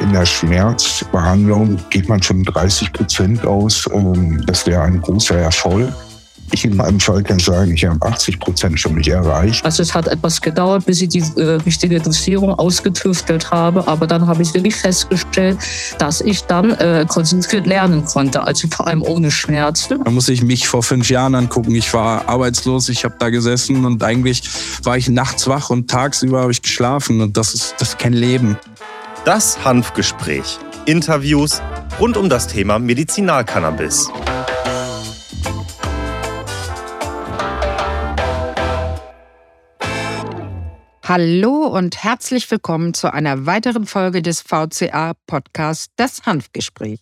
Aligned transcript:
In 0.00 0.12
der 0.12 0.24
Schmerzbehandlung 0.24 1.78
geht 1.90 2.08
man 2.08 2.22
schon 2.22 2.44
30 2.44 2.92
Prozent 2.92 3.44
aus. 3.44 3.88
Ähm, 3.92 4.44
das 4.46 4.66
wäre 4.66 4.82
ein 4.82 5.00
großer 5.00 5.36
Erfolg. 5.36 5.92
Ich 6.54 6.66
in 6.66 6.76
meinem 6.76 7.00
Fall 7.00 7.22
kann 7.22 7.38
sagen, 7.38 7.72
ich 7.72 7.86
habe 7.86 8.04
80 8.06 8.38
Prozent 8.38 8.78
schon 8.78 8.96
nicht 8.96 9.08
erreicht. 9.08 9.64
Also 9.64 9.82
es 9.82 9.94
hat 9.94 10.06
etwas 10.06 10.38
gedauert, 10.40 10.84
bis 10.84 11.00
ich 11.00 11.08
die 11.08 11.24
äh, 11.36 11.54
richtige 11.64 11.98
Dosierung 11.98 12.50
ausgetüftelt 12.50 13.50
habe. 13.50 13.88
Aber 13.88 14.06
dann 14.06 14.26
habe 14.26 14.42
ich 14.42 14.52
wirklich 14.52 14.76
festgestellt, 14.76 15.58
dass 15.98 16.20
ich 16.20 16.44
dann 16.44 16.72
äh, 16.72 17.06
konzentriert 17.08 17.66
lernen 17.66 18.04
konnte, 18.04 18.42
also 18.46 18.68
vor 18.68 18.86
allem 18.86 19.02
ohne 19.02 19.30
Schmerzen. 19.30 20.04
Da 20.04 20.10
muss 20.10 20.28
ich 20.28 20.42
mich 20.42 20.68
vor 20.68 20.82
fünf 20.82 21.08
Jahren 21.08 21.34
angucken. 21.34 21.74
Ich 21.74 21.94
war 21.94 22.28
arbeitslos, 22.28 22.90
ich 22.90 23.04
habe 23.04 23.14
da 23.18 23.30
gesessen 23.30 23.86
und 23.86 24.02
eigentlich 24.02 24.42
war 24.82 24.98
ich 24.98 25.08
nachts 25.08 25.48
wach 25.48 25.70
und 25.70 25.90
tagsüber 25.90 26.42
habe 26.42 26.52
ich 26.52 26.60
geschlafen. 26.60 27.22
Und 27.22 27.38
das 27.38 27.54
ist, 27.54 27.76
das 27.78 27.90
ist 27.90 27.98
kein 27.98 28.12
Leben. 28.12 28.58
Das 29.24 29.64
Hanfgespräch. 29.64 30.58
Interviews 30.84 31.62
rund 31.98 32.16
um 32.16 32.28
das 32.28 32.46
Thema 32.46 32.78
Medizinalcannabis. 32.78 34.10
Hallo 41.14 41.66
und 41.66 42.04
herzlich 42.04 42.50
willkommen 42.50 42.94
zu 42.94 43.12
einer 43.12 43.44
weiteren 43.44 43.84
Folge 43.84 44.22
des 44.22 44.40
VCA-Podcasts 44.40 45.88
Das 45.96 46.22
Hanfgespräch. 46.22 47.00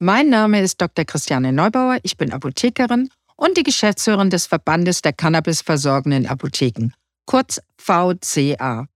Mein 0.00 0.30
Name 0.30 0.60
ist 0.62 0.80
Dr. 0.80 1.04
Christiane 1.04 1.52
Neubauer, 1.52 1.98
ich 2.02 2.16
bin 2.16 2.32
Apothekerin 2.32 3.08
und 3.36 3.56
die 3.56 3.62
Geschäftsführerin 3.62 4.30
des 4.30 4.46
Verbandes 4.46 5.00
der 5.00 5.12
Cannabis-versorgenden 5.12 6.26
Apotheken, 6.26 6.90
kurz 7.24 7.60
VCA. 7.80 8.88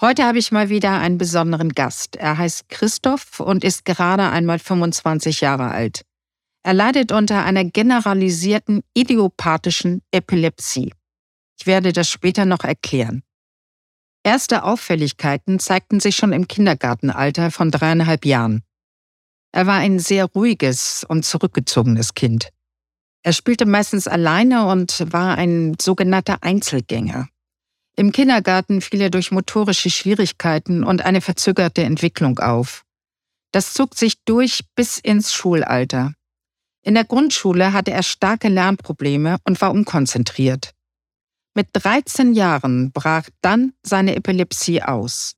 Heute 0.00 0.24
habe 0.24 0.38
ich 0.38 0.50
mal 0.50 0.68
wieder 0.68 0.98
einen 0.98 1.18
besonderen 1.18 1.68
Gast. 1.68 2.16
Er 2.16 2.38
heißt 2.38 2.68
Christoph 2.68 3.38
und 3.38 3.62
ist 3.62 3.84
gerade 3.84 4.28
einmal 4.28 4.58
25 4.58 5.42
Jahre 5.42 5.70
alt. 5.70 6.02
Er 6.64 6.74
leidet 6.74 7.12
unter 7.12 7.44
einer 7.44 7.62
generalisierten 7.62 8.82
idiopathischen 8.94 10.02
Epilepsie. 10.10 10.92
Ich 11.60 11.68
werde 11.68 11.92
das 11.92 12.10
später 12.10 12.46
noch 12.46 12.64
erklären. 12.64 13.22
Erste 14.26 14.64
Auffälligkeiten 14.64 15.60
zeigten 15.60 16.00
sich 16.00 16.16
schon 16.16 16.32
im 16.32 16.48
Kindergartenalter 16.48 17.52
von 17.52 17.70
dreieinhalb 17.70 18.26
Jahren. 18.26 18.64
Er 19.52 19.68
war 19.68 19.76
ein 19.76 20.00
sehr 20.00 20.24
ruhiges 20.24 21.06
und 21.08 21.24
zurückgezogenes 21.24 22.14
Kind. 22.14 22.48
Er 23.22 23.32
spielte 23.32 23.66
meistens 23.66 24.08
alleine 24.08 24.66
und 24.66 25.12
war 25.12 25.38
ein 25.38 25.76
sogenannter 25.80 26.38
Einzelgänger. 26.40 27.28
Im 27.94 28.10
Kindergarten 28.10 28.80
fiel 28.80 29.02
er 29.02 29.10
durch 29.10 29.30
motorische 29.30 29.90
Schwierigkeiten 29.90 30.82
und 30.82 31.02
eine 31.02 31.20
verzögerte 31.20 31.84
Entwicklung 31.84 32.40
auf. 32.40 32.82
Das 33.52 33.74
zog 33.74 33.94
sich 33.94 34.24
durch 34.24 34.64
bis 34.74 34.98
ins 34.98 35.32
Schulalter. 35.32 36.14
In 36.82 36.94
der 36.94 37.04
Grundschule 37.04 37.72
hatte 37.72 37.92
er 37.92 38.02
starke 38.02 38.48
Lernprobleme 38.48 39.36
und 39.44 39.60
war 39.60 39.70
unkonzentriert. 39.70 40.72
Mit 41.56 41.68
13 41.72 42.34
Jahren 42.34 42.92
brach 42.92 43.30
dann 43.40 43.72
seine 43.82 44.14
Epilepsie 44.14 44.82
aus. 44.82 45.36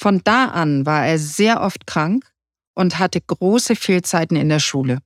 Von 0.00 0.20
da 0.22 0.44
an 0.44 0.86
war 0.86 1.04
er 1.04 1.18
sehr 1.18 1.60
oft 1.60 1.88
krank 1.88 2.24
und 2.76 3.00
hatte 3.00 3.20
große 3.20 3.74
Fehlzeiten 3.74 4.36
in 4.36 4.48
der 4.48 4.60
Schule. 4.60 5.00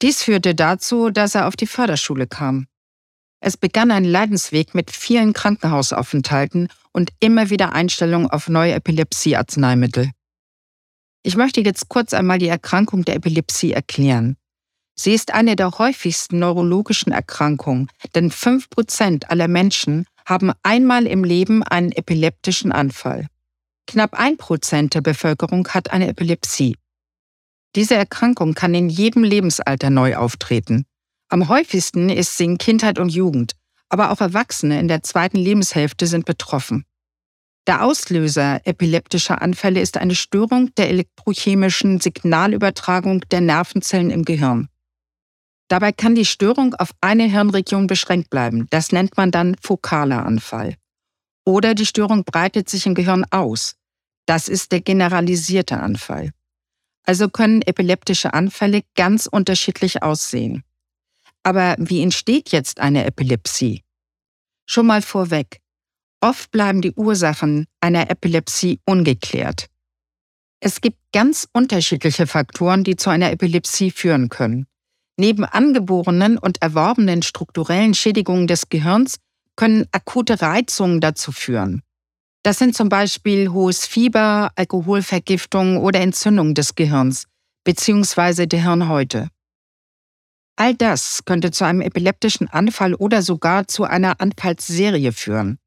Dies 0.00 0.22
führte 0.22 0.54
dazu, 0.54 1.10
dass 1.10 1.34
er 1.34 1.46
auf 1.46 1.54
die 1.54 1.66
Förderschule 1.66 2.26
kam. 2.26 2.66
Es 3.40 3.58
begann 3.58 3.90
ein 3.90 4.04
Leidensweg 4.04 4.74
mit 4.74 4.90
vielen 4.90 5.34
Krankenhausaufenthalten 5.34 6.68
und 6.92 7.10
immer 7.20 7.50
wieder 7.50 7.74
Einstellungen 7.74 8.30
auf 8.30 8.48
neue 8.48 8.72
Epilepsiearzneimittel. 8.72 10.12
Ich 11.22 11.36
möchte 11.36 11.60
jetzt 11.60 11.90
kurz 11.90 12.14
einmal 12.14 12.38
die 12.38 12.48
Erkrankung 12.48 13.04
der 13.04 13.16
Epilepsie 13.16 13.72
erklären. 13.72 14.38
Sie 15.02 15.14
ist 15.14 15.32
eine 15.32 15.56
der 15.56 15.78
häufigsten 15.78 16.40
neurologischen 16.40 17.10
Erkrankungen, 17.10 17.88
denn 18.14 18.30
5% 18.30 19.28
aller 19.28 19.48
Menschen 19.48 20.04
haben 20.26 20.52
einmal 20.62 21.06
im 21.06 21.24
Leben 21.24 21.62
einen 21.62 21.90
epileptischen 21.90 22.70
Anfall. 22.70 23.26
Knapp 23.86 24.20
1% 24.20 24.90
der 24.90 25.00
Bevölkerung 25.00 25.66
hat 25.68 25.90
eine 25.90 26.08
Epilepsie. 26.08 26.76
Diese 27.76 27.94
Erkrankung 27.94 28.52
kann 28.52 28.74
in 28.74 28.90
jedem 28.90 29.24
Lebensalter 29.24 29.88
neu 29.88 30.16
auftreten. 30.16 30.84
Am 31.30 31.48
häufigsten 31.48 32.10
ist 32.10 32.36
sie 32.36 32.44
in 32.44 32.58
Kindheit 32.58 32.98
und 32.98 33.08
Jugend, 33.08 33.54
aber 33.88 34.10
auch 34.10 34.20
Erwachsene 34.20 34.78
in 34.78 34.88
der 34.88 35.02
zweiten 35.02 35.38
Lebenshälfte 35.38 36.06
sind 36.06 36.26
betroffen. 36.26 36.84
Der 37.66 37.84
Auslöser 37.84 38.60
epileptischer 38.66 39.40
Anfälle 39.40 39.80
ist 39.80 39.96
eine 39.96 40.14
Störung 40.14 40.74
der 40.74 40.90
elektrochemischen 40.90 42.00
Signalübertragung 42.00 43.22
der 43.30 43.40
Nervenzellen 43.40 44.10
im 44.10 44.26
Gehirn. 44.26 44.68
Dabei 45.70 45.92
kann 45.92 46.16
die 46.16 46.24
Störung 46.24 46.74
auf 46.74 46.90
eine 47.00 47.30
Hirnregion 47.30 47.86
beschränkt 47.86 48.28
bleiben. 48.28 48.66
Das 48.70 48.90
nennt 48.90 49.16
man 49.16 49.30
dann 49.30 49.54
fokaler 49.62 50.26
Anfall. 50.26 50.74
Oder 51.46 51.76
die 51.76 51.86
Störung 51.86 52.24
breitet 52.24 52.68
sich 52.68 52.86
im 52.86 52.96
Gehirn 52.96 53.24
aus. 53.30 53.76
Das 54.26 54.48
ist 54.48 54.72
der 54.72 54.80
generalisierte 54.80 55.78
Anfall. 55.78 56.32
Also 57.04 57.28
können 57.28 57.62
epileptische 57.62 58.34
Anfälle 58.34 58.82
ganz 58.96 59.26
unterschiedlich 59.26 60.02
aussehen. 60.02 60.64
Aber 61.44 61.76
wie 61.78 62.02
entsteht 62.02 62.50
jetzt 62.50 62.80
eine 62.80 63.04
Epilepsie? 63.06 63.84
Schon 64.66 64.86
mal 64.86 65.02
vorweg. 65.02 65.60
Oft 66.20 66.50
bleiben 66.50 66.82
die 66.82 66.92
Ursachen 66.92 67.66
einer 67.80 68.10
Epilepsie 68.10 68.80
ungeklärt. 68.86 69.66
Es 70.58 70.80
gibt 70.80 70.98
ganz 71.12 71.46
unterschiedliche 71.52 72.26
Faktoren, 72.26 72.82
die 72.82 72.96
zu 72.96 73.08
einer 73.08 73.30
Epilepsie 73.30 73.92
führen 73.92 74.28
können. 74.30 74.66
Neben 75.20 75.44
angeborenen 75.44 76.38
und 76.38 76.62
erworbenen 76.62 77.20
strukturellen 77.20 77.92
Schädigungen 77.92 78.46
des 78.46 78.70
Gehirns 78.70 79.16
können 79.54 79.86
akute 79.92 80.40
Reizungen 80.40 81.02
dazu 81.02 81.30
führen. 81.30 81.82
Das 82.42 82.58
sind 82.58 82.74
zum 82.74 82.88
Beispiel 82.88 83.50
hohes 83.50 83.84
Fieber, 83.84 84.50
Alkoholvergiftung 84.56 85.76
oder 85.76 86.00
Entzündung 86.00 86.54
des 86.54 86.74
Gehirns 86.74 87.26
bzw. 87.64 88.46
der 88.46 88.62
Hirnhäute. 88.62 89.28
All 90.56 90.74
das 90.74 91.26
könnte 91.26 91.50
zu 91.50 91.64
einem 91.64 91.82
epileptischen 91.82 92.48
Anfall 92.48 92.94
oder 92.94 93.20
sogar 93.20 93.68
zu 93.68 93.84
einer 93.84 94.22
Anfallsserie 94.22 95.12
führen. 95.12 95.58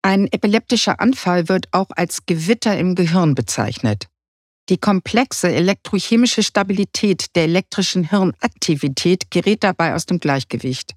Ein 0.00 0.26
epileptischer 0.26 1.00
Anfall 1.00 1.50
wird 1.50 1.68
auch 1.72 1.90
als 1.96 2.24
Gewitter 2.24 2.78
im 2.78 2.94
Gehirn 2.94 3.34
bezeichnet. 3.34 4.08
Die 4.68 4.78
komplexe 4.78 5.50
elektrochemische 5.50 6.42
Stabilität 6.42 7.34
der 7.34 7.44
elektrischen 7.44 8.10
Hirnaktivität 8.10 9.30
gerät 9.30 9.64
dabei 9.64 9.94
aus 9.94 10.04
dem 10.04 10.20
Gleichgewicht. 10.20 10.94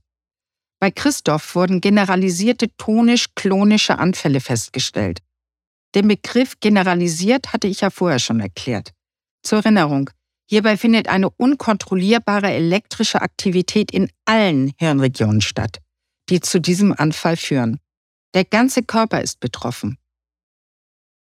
Bei 0.80 0.92
Christoph 0.92 1.56
wurden 1.56 1.80
generalisierte 1.80 2.76
tonisch-klonische 2.76 3.98
Anfälle 3.98 4.42
festgestellt. 4.42 5.20
Den 5.96 6.08
Begriff 6.08 6.60
generalisiert 6.60 7.54
hatte 7.54 7.68
ich 7.68 7.82
ja 7.82 7.90
vorher 7.90 8.20
schon 8.20 8.40
erklärt. 8.40 8.92
Zur 9.44 9.60
Erinnerung, 9.60 10.10
hierbei 10.50 10.78
findet 10.78 11.08
eine 11.08 11.30
unkontrollierbare 11.30 12.52
elektrische 12.52 13.22
Aktivität 13.22 13.92
in 13.92 14.10
allen 14.26 14.74
Hirnregionen 14.78 15.42
statt, 15.42 15.80
die 16.30 16.42
zu 16.42 16.60
diesem 16.60 16.94
Anfall 16.94 17.38
führen. 17.38 17.80
Der 18.34 18.44
ganze 18.44 18.84
Körper 18.84 19.22
ist 19.22 19.40
betroffen. 19.40 19.98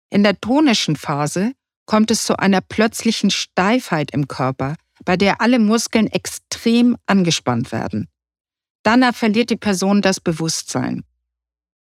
In 0.09 0.23
der 0.23 0.39
tonischen 0.39 0.95
Phase 0.95 1.53
kommt 1.89 2.11
es 2.11 2.23
zu 2.23 2.37
einer 2.37 2.61
plötzlichen 2.61 3.31
Steifheit 3.31 4.11
im 4.11 4.27
Körper, 4.27 4.75
bei 5.05 5.17
der 5.17 5.41
alle 5.41 5.57
Muskeln 5.57 6.05
extrem 6.05 6.95
angespannt 7.07 7.71
werden. 7.71 8.07
Danach 8.83 9.15
verliert 9.15 9.49
die 9.49 9.55
Person 9.55 10.03
das 10.03 10.19
Bewusstsein. 10.19 11.03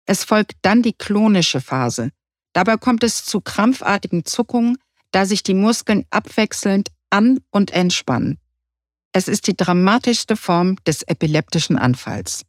Es 0.07 0.25
folgt 0.25 0.55
dann 0.63 0.81
die 0.81 0.95
klonische 0.95 1.61
Phase. 1.61 2.11
Dabei 2.55 2.79
kommt 2.79 3.05
es 3.05 3.27
zu 3.27 3.43
krampfartigen 3.43 4.25
Zuckungen, 4.25 4.79
da 5.11 5.27
sich 5.27 5.43
die 5.43 5.53
Muskeln 5.53 6.07
abwechselnd 6.09 6.89
an- 7.11 7.41
und 7.51 7.73
entspannen. 7.73 8.39
Es 9.13 9.29
ist 9.29 9.47
die 9.47 9.59
dramatischste 9.59 10.37
Form 10.37 10.77
des 10.87 11.03
epileptischen 11.03 11.77
Anfalls. 11.77 12.47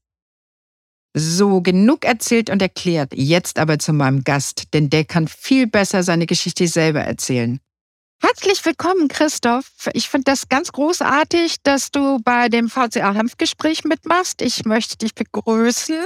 So, 1.15 1.61
genug 1.61 2.05
erzählt 2.05 2.49
und 2.49 2.61
erklärt. 2.61 3.13
Jetzt 3.15 3.57
aber 3.57 3.79
zu 3.79 3.93
meinem 3.93 4.23
Gast, 4.23 4.73
denn 4.73 4.89
der 4.89 5.05
kann 5.05 5.27
viel 5.27 5.65
besser 5.65 6.03
seine 6.03 6.27
Geschichte 6.27 6.67
selber 6.67 7.01
erzählen. 7.01 7.59
Herzlich 8.21 8.63
willkommen, 8.65 9.07
Christoph. 9.07 9.89
Ich 9.93 10.09
finde 10.09 10.25
das 10.25 10.49
ganz 10.49 10.71
großartig, 10.71 11.55
dass 11.63 11.89
du 11.89 12.19
bei 12.19 12.49
dem 12.49 12.69
VCA-Hanfgespräch 12.69 13.85
mitmachst. 13.85 14.41
Ich 14.41 14.65
möchte 14.65 14.97
dich 14.97 15.15
begrüßen. 15.15 16.03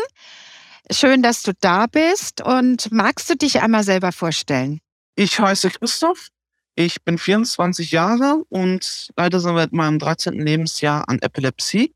Schön, 0.92 1.24
dass 1.24 1.42
du 1.42 1.54
da 1.60 1.88
bist. 1.88 2.42
Und 2.42 2.92
magst 2.92 3.30
du 3.30 3.36
dich 3.36 3.62
einmal 3.62 3.84
selber 3.84 4.12
vorstellen? 4.12 4.80
Ich 5.16 5.40
heiße 5.40 5.72
Christoph. 5.72 6.28
Ich 6.76 7.04
bin 7.04 7.18
24 7.18 7.92
Jahre 7.92 8.44
und 8.50 9.10
leide 9.18 9.40
seit 9.40 9.74
meinem 9.74 10.00
13. 10.00 10.34
Lebensjahr 10.34 11.10
an 11.10 11.20
Epilepsie. 11.20 11.94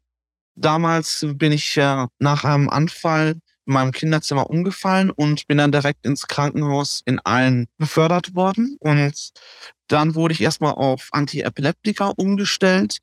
Damals 0.59 1.23
bin 1.35 1.51
ich 1.51 1.77
äh, 1.77 2.07
nach 2.17 2.43
einem 2.43 2.67
Anfall 2.67 3.35
in 3.67 3.73
meinem 3.73 3.91
Kinderzimmer 3.91 4.49
umgefallen 4.49 5.11
und 5.11 5.45
bin 5.45 5.59
dann 5.59 5.71
direkt 5.71 6.03
ins 6.03 6.27
Krankenhaus 6.27 7.03
in 7.05 7.19
Aalen 7.23 7.67
befördert 7.77 8.33
worden. 8.33 8.75
Und 8.79 9.31
dann 9.87 10.15
wurde 10.15 10.33
ich 10.33 10.41
erstmal 10.41 10.73
auf 10.73 11.09
Antiepileptika 11.11 12.07
umgestellt. 12.15 12.97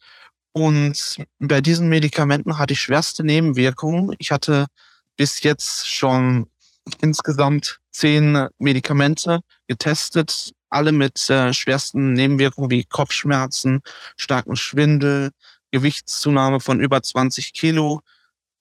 Und 0.53 1.17
bei 1.39 1.61
diesen 1.61 1.89
Medikamenten 1.89 2.59
hatte 2.59 2.73
ich 2.73 2.81
schwerste 2.81 3.23
Nebenwirkungen. 3.23 4.17
Ich 4.19 4.33
hatte 4.33 4.67
bis 5.17 5.43
jetzt 5.45 5.89
schon 5.89 6.49
insgesamt 7.01 7.79
zehn 7.93 8.49
Medikamente 8.59 9.41
getestet, 9.69 10.53
alle 10.71 10.91
mit 10.91 11.31
äh, 11.31 11.53
schwersten 11.53 12.15
Nebenwirkungen 12.15 12.71
wie 12.71 12.85
Kopfschmerzen, 12.85 13.81
starken 14.17 14.57
Schwindel, 14.57 15.31
Gewichtszunahme 15.75 16.61
von 16.61 16.79
über 16.81 17.03
20 17.03 17.53
Kilo. 17.53 18.01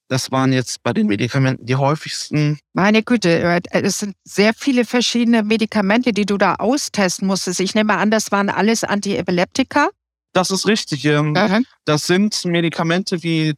Das 0.07 0.31
waren 0.31 0.51
jetzt 0.51 0.81
bei 0.81 0.93
den 0.93 1.07
Medikamenten 1.07 1.65
die 1.65 1.75
häufigsten. 1.75 2.59
Meine 2.73 3.03
Güte, 3.03 3.29
äh, 3.39 3.61
es 3.71 3.99
sind 3.99 4.15
sehr 4.23 4.53
viele 4.53 4.83
verschiedene 4.83 5.43
Medikamente, 5.43 6.11
die 6.11 6.25
du 6.25 6.37
da 6.37 6.55
austesten 6.55 7.27
musstest. 7.27 7.59
Ich 7.59 7.75
nehme 7.75 7.97
an, 7.97 8.09
das 8.09 8.31
waren 8.31 8.49
alles 8.49 8.83
Antiepileptika. 8.83 9.89
Das 10.33 10.49
ist 10.49 10.65
richtig. 10.65 11.05
Ähm, 11.05 11.37
das 11.85 12.07
sind 12.07 12.43
Medikamente 12.45 13.21
wie 13.21 13.53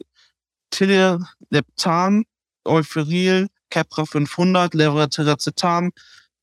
Tileleptan, 0.69 2.25
Euphril, 2.65 3.47
Kepra 3.69 4.05
500, 4.05 4.73
Levetiracetam, 4.73 5.91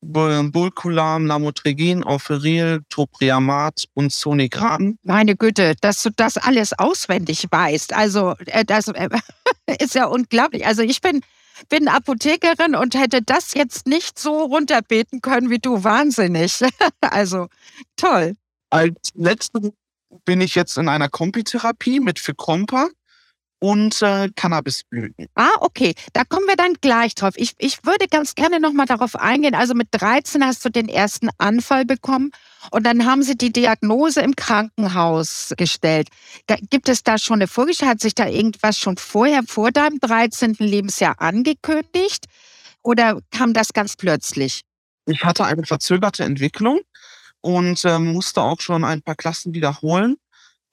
Bulkulam, 0.03 1.25
Lamotrigin, 1.25 2.03
Orferil, 2.03 2.81
Topriamat 2.89 3.85
und 3.93 4.11
Zonegran. 4.11 4.97
Meine 5.03 5.35
Güte, 5.35 5.75
dass 5.81 6.03
du 6.03 6.09
das 6.11 6.37
alles 6.37 6.77
auswendig 6.77 7.47
weißt. 7.49 7.93
Also, 7.93 8.35
äh, 8.45 8.65
das 8.65 8.87
äh, 8.89 9.09
ist 9.79 9.95
ja 9.95 10.05
unglaublich. 10.05 10.65
Also, 10.65 10.81
ich 10.81 11.01
bin, 11.01 11.21
bin 11.69 11.87
Apothekerin 11.87 12.75
und 12.75 12.95
hätte 12.95 13.21
das 13.21 13.53
jetzt 13.53 13.87
nicht 13.87 14.19
so 14.19 14.43
runterbeten 14.43 15.21
können 15.21 15.49
wie 15.49 15.59
du. 15.59 15.83
Wahnsinnig. 15.83 16.59
also, 17.01 17.47
toll. 17.95 18.35
Als 18.69 19.11
letzte 19.15 19.73
bin 20.25 20.41
ich 20.41 20.55
jetzt 20.55 20.77
in 20.77 20.89
einer 20.89 21.09
Kompitherapie 21.09 21.99
mit 21.99 22.19
Ficompa 22.19 22.89
und 23.63 24.01
äh, 24.01 24.27
Cannabisblüten. 24.35 25.29
Ah, 25.35 25.55
okay. 25.61 25.95
Da 26.11 26.25
kommen 26.25 26.45
wir 26.47 26.57
dann 26.57 26.73
gleich 26.81 27.15
drauf. 27.15 27.35
Ich, 27.37 27.53
ich 27.59 27.85
würde 27.85 28.09
ganz 28.09 28.35
gerne 28.35 28.59
nochmal 28.59 28.87
darauf 28.87 29.15
eingehen. 29.15 29.55
Also 29.55 29.73
mit 29.73 29.87
13 29.91 30.45
hast 30.45 30.65
du 30.65 30.69
den 30.69 30.89
ersten 30.89 31.29
Anfall 31.37 31.85
bekommen 31.85 32.31
und 32.71 32.85
dann 32.85 33.05
haben 33.05 33.23
sie 33.23 33.37
die 33.37 33.53
Diagnose 33.53 34.19
im 34.19 34.35
Krankenhaus 34.35 35.53
gestellt. 35.55 36.09
Gibt 36.71 36.89
es 36.89 37.03
da 37.03 37.17
schon 37.17 37.35
eine 37.35 37.47
Vorgeschichte? 37.47 37.87
Hat 37.87 38.01
sich 38.01 38.13
da 38.13 38.27
irgendwas 38.27 38.77
schon 38.77 38.97
vorher, 38.97 39.43
vor 39.47 39.71
deinem 39.71 39.97
13. 40.01 40.57
Lebensjahr 40.59 41.21
angekündigt? 41.21 42.25
Oder 42.81 43.21
kam 43.31 43.53
das 43.53 43.71
ganz 43.71 43.95
plötzlich? 43.95 44.63
Ich 45.05 45.23
hatte 45.23 45.45
eine 45.45 45.63
verzögerte 45.63 46.25
Entwicklung 46.25 46.81
und 47.39 47.85
äh, 47.85 47.97
musste 47.97 48.41
auch 48.41 48.59
schon 48.59 48.83
ein 48.83 49.01
paar 49.01 49.15
Klassen 49.15 49.53
wiederholen 49.53 50.17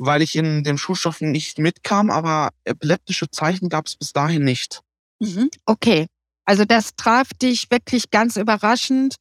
weil 0.00 0.22
ich 0.22 0.34
in 0.34 0.64
den 0.64 0.78
Schulstoffen 0.78 1.30
nicht 1.30 1.58
mitkam, 1.58 2.10
aber 2.10 2.50
epileptische 2.64 3.30
Zeichen 3.30 3.68
gab 3.68 3.86
es 3.86 3.96
bis 3.96 4.14
dahin 4.14 4.44
nicht. 4.44 4.80
Mhm. 5.18 5.50
Okay, 5.66 6.06
also 6.46 6.64
das 6.64 6.96
traf 6.96 7.28
dich 7.34 7.70
wirklich 7.70 8.10
ganz 8.10 8.36
überraschend. 8.36 9.16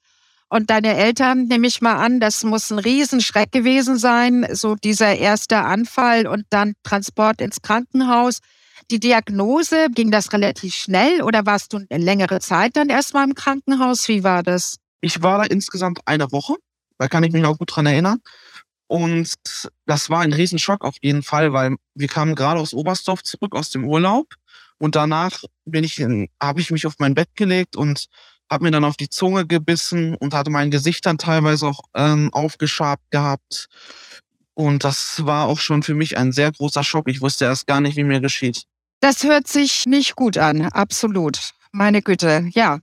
Und 0.48 0.70
deine 0.70 0.96
Eltern, 0.96 1.44
nehme 1.44 1.68
ich 1.68 1.82
mal 1.82 1.98
an, 1.98 2.22
das 2.22 2.44
muss 2.44 2.72
ein 2.72 2.80
Riesenschreck 2.80 3.52
gewesen 3.52 3.98
sein, 3.98 4.48
so 4.54 4.76
dieser 4.76 5.18
erste 5.18 5.60
Anfall 5.60 6.26
und 6.26 6.46
dann 6.50 6.74
Transport 6.84 7.42
ins 7.42 7.62
Krankenhaus. 7.62 8.40
Die 8.90 9.02
Diagnose, 9.02 9.90
ging 9.94 10.12
das 10.12 10.32
relativ 10.32 10.74
schnell 10.74 11.22
oder 11.22 11.46
warst 11.46 11.74
du 11.74 11.82
eine 11.90 12.04
längere 12.04 12.40
Zeit 12.40 12.78
dann 12.78 12.88
erstmal 12.88 13.28
im 13.28 13.36
Krankenhaus? 13.36 14.08
Wie 14.08 14.24
war 14.24 14.44
das? 14.44 14.78
Ich 15.02 15.22
war 15.22 15.40
da 15.40 15.44
insgesamt 15.44 16.00
eine 16.06 16.32
Woche, 16.32 16.56
da 16.98 17.10
kann 17.10 17.24
ich 17.24 17.34
mich 17.34 17.44
noch 17.44 17.58
gut 17.58 17.76
dran 17.76 17.86
erinnern. 17.86 18.22
Und 18.90 19.36
das 19.86 20.10
war 20.10 20.22
ein 20.22 20.34
Riesenschock 20.34 20.84
auf 20.84 20.96
jeden 21.04 21.22
Fall, 21.22 21.54
weil 21.54 21.76
wir 21.94 22.08
kamen 22.08 22.34
gerade 22.34 22.60
aus 22.60 22.74
Oberstdorf 22.74 23.22
zurück 23.22 23.56
aus 23.56 23.70
dem 23.70 23.86
Urlaub 23.86 24.34
und 24.80 24.96
danach 24.96 25.44
bin 25.66 25.84
ich 25.84 26.04
habe 26.42 26.60
ich 26.60 26.72
mich 26.72 26.88
auf 26.88 26.96
mein 26.98 27.14
Bett 27.14 27.30
gelegt 27.36 27.76
und 27.76 28.08
habe 28.50 28.64
mir 28.64 28.72
dann 28.72 28.84
auf 28.84 28.98
die 28.98 29.10
Zunge 29.10 29.46
gebissen 29.46 30.16
und 30.16 30.34
hatte 30.34 30.50
mein 30.50 30.72
Gesicht 30.72 31.06
dann 31.06 31.20
teilweise 31.20 31.68
auch 31.68 31.82
ähm, 31.94 32.34
aufgeschabt 32.34 33.04
gehabt. 33.12 33.68
Und 34.56 34.84
das 34.84 35.24
war 35.24 35.46
auch 35.46 35.60
schon 35.60 35.84
für 35.84 35.94
mich 35.94 36.18
ein 36.18 36.32
sehr 36.32 36.52
großer 36.52 36.84
Schock. 36.84 37.10
Ich 37.10 37.22
wusste 37.22 37.46
erst 37.46 37.68
gar 37.68 37.82
nicht, 37.82 37.96
wie 37.96 38.04
mir 38.04 38.22
geschieht. 38.22 38.64
Das 39.02 39.24
hört 39.24 39.48
sich 39.48 39.86
nicht 39.86 40.16
gut 40.16 40.40
an, 40.40 40.64
absolut. 40.64 41.52
Meine 41.72 42.02
Güte, 42.02 42.50
ja. 42.54 42.80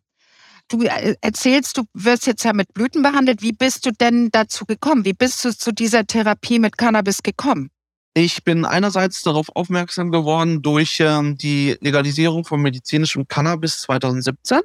Du 0.69 0.83
äh, 0.83 1.15
erzählst, 1.21 1.77
du 1.77 1.85
wirst 1.95 2.27
jetzt 2.27 2.45
ja 2.45 2.53
mit 2.53 2.75
Blüten 2.75 3.03
behandelt. 3.03 3.43
Wie 3.43 3.53
bist 3.53 3.87
du 3.87 3.93
denn 3.93 4.31
dazu 4.31 4.65
gekommen? 4.65 5.05
Wie 5.05 5.13
bist 5.13 5.45
du 5.45 5.57
zu 5.57 5.73
dieser 5.73 6.07
Therapie 6.07 6.59
mit 6.59 6.77
Cannabis 6.77 7.23
gekommen? 7.23 7.71
Ich 8.15 8.43
bin 8.45 8.65
einerseits 8.65 9.23
darauf 9.23 9.55
aufmerksam 9.55 10.11
geworden 10.11 10.63
durch 10.63 10.99
ähm, 11.01 11.37
die 11.37 11.77
Legalisierung 11.81 12.45
von 12.45 12.63
medizinischem 12.63 13.29
Cannabis 13.29 13.83
2017 13.83 14.61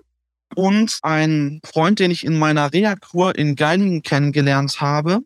und 0.56 1.00
ein 1.02 1.60
Freund, 1.66 2.00
den 2.00 2.12
ich 2.12 2.26
in 2.26 2.40
meiner 2.40 2.74
Reha-Kur 2.74 3.38
in 3.38 3.56
Geilingen 3.56 4.02
kennengelernt 4.04 4.82
habe, 4.82 5.20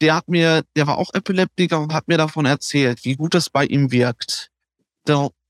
der 0.00 0.14
hat 0.16 0.28
mir, 0.28 0.62
der 0.76 0.86
war 0.86 0.96
auch 0.96 1.12
Epileptiker 1.12 1.80
und 1.80 1.92
hat 1.92 2.08
mir 2.08 2.18
davon 2.18 2.46
erzählt, 2.46 3.04
wie 3.04 3.16
gut 3.16 3.34
es 3.34 3.50
bei 3.50 3.64
ihm 3.64 3.90
wirkt. 3.90 4.50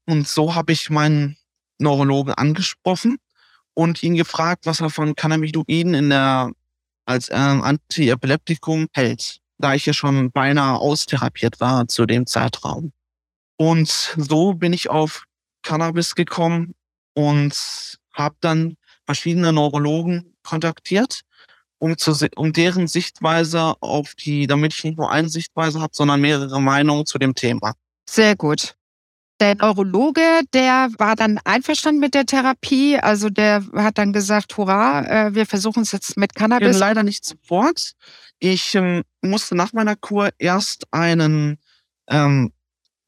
Und 0.06 0.28
so 0.28 0.54
habe 0.54 0.72
ich 0.72 0.90
meinen 0.90 1.36
Neurologen 1.78 2.34
angesprochen 2.34 3.18
und 3.74 4.02
ihn 4.02 4.14
gefragt, 4.14 4.66
was 4.66 4.80
er 4.80 4.90
von 4.90 5.14
Cannabinoiden 5.14 5.94
in 5.94 6.10
der, 6.10 6.52
als 7.04 7.28
ähm, 7.30 7.62
Antiepileptikum 7.62 8.86
hält, 8.92 9.40
da 9.58 9.74
ich 9.74 9.86
ja 9.86 9.92
schon 9.92 10.30
beinahe 10.30 10.78
austherapiert 10.78 11.60
war 11.60 11.86
zu 11.88 12.06
dem 12.06 12.26
Zeitraum. 12.26 12.92
Und 13.56 13.88
so 14.16 14.54
bin 14.54 14.72
ich 14.72 14.90
auf 14.90 15.24
Cannabis 15.62 16.14
gekommen 16.14 16.74
und 17.14 17.98
habe 18.12 18.36
dann 18.40 18.76
verschiedene 19.06 19.52
Neurologen 19.52 20.34
kontaktiert, 20.42 21.22
um, 21.78 21.96
zu, 21.98 22.12
um 22.36 22.52
deren 22.52 22.86
Sichtweise 22.86 23.74
auf 23.80 24.14
die, 24.14 24.46
damit 24.46 24.74
ich 24.74 24.84
nicht 24.84 24.98
nur 24.98 25.10
eine 25.10 25.28
Sichtweise 25.28 25.80
habe, 25.80 25.92
sondern 25.94 26.20
mehrere 26.20 26.60
Meinungen 26.60 27.06
zu 27.06 27.18
dem 27.18 27.34
Thema. 27.34 27.74
Sehr 28.08 28.36
gut. 28.36 28.76
Der 29.40 29.56
Neurologe, 29.56 30.22
der 30.52 30.90
war 30.98 31.16
dann 31.16 31.40
einverstanden 31.44 32.00
mit 32.00 32.14
der 32.14 32.24
Therapie. 32.24 32.98
Also 32.98 33.30
der 33.30 33.64
hat 33.74 33.98
dann 33.98 34.12
gesagt, 34.12 34.56
hurra, 34.56 35.04
äh, 35.26 35.34
wir 35.34 35.44
versuchen 35.44 35.82
es 35.82 35.92
jetzt 35.92 36.16
mit 36.16 36.34
Cannabis. 36.34 36.78
Leider 36.78 37.02
nicht 37.02 37.24
sofort. 37.24 37.94
Ich 38.38 38.74
ähm, 38.74 39.02
musste 39.22 39.54
nach 39.56 39.72
meiner 39.72 39.96
Kur 39.96 40.30
erst 40.38 40.84
einen 40.92 41.58
ähm, 42.08 42.52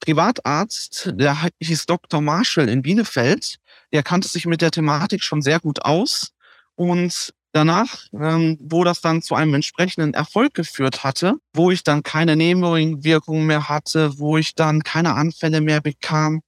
Privatarzt, 0.00 1.12
der 1.14 1.36
hieß 1.60 1.86
Dr. 1.86 2.20
Marshall 2.20 2.68
in 2.68 2.82
Bielefeld, 2.82 3.58
der 3.92 4.02
kannte 4.02 4.28
sich 4.28 4.46
mit 4.46 4.60
der 4.60 4.70
Thematik 4.70 5.22
schon 5.22 5.42
sehr 5.42 5.58
gut 5.58 5.84
aus. 5.84 6.32
Und 6.76 7.32
danach, 7.56 8.06
ähm, 8.12 8.58
wo 8.60 8.84
das 8.84 9.00
dann 9.00 9.22
zu 9.22 9.34
einem 9.34 9.54
entsprechenden 9.54 10.14
Erfolg 10.14 10.54
geführt 10.54 11.02
hatte, 11.02 11.36
wo 11.54 11.70
ich 11.70 11.82
dann 11.82 12.02
keine 12.02 12.36
Nebenwirkungen 12.36 13.46
mehr 13.46 13.68
hatte, 13.68 14.18
wo 14.18 14.36
ich 14.36 14.54
dann 14.54 14.82
keine 14.82 15.14
Anfälle 15.14 15.60
mehr 15.60 15.80
bekam, 15.80 16.42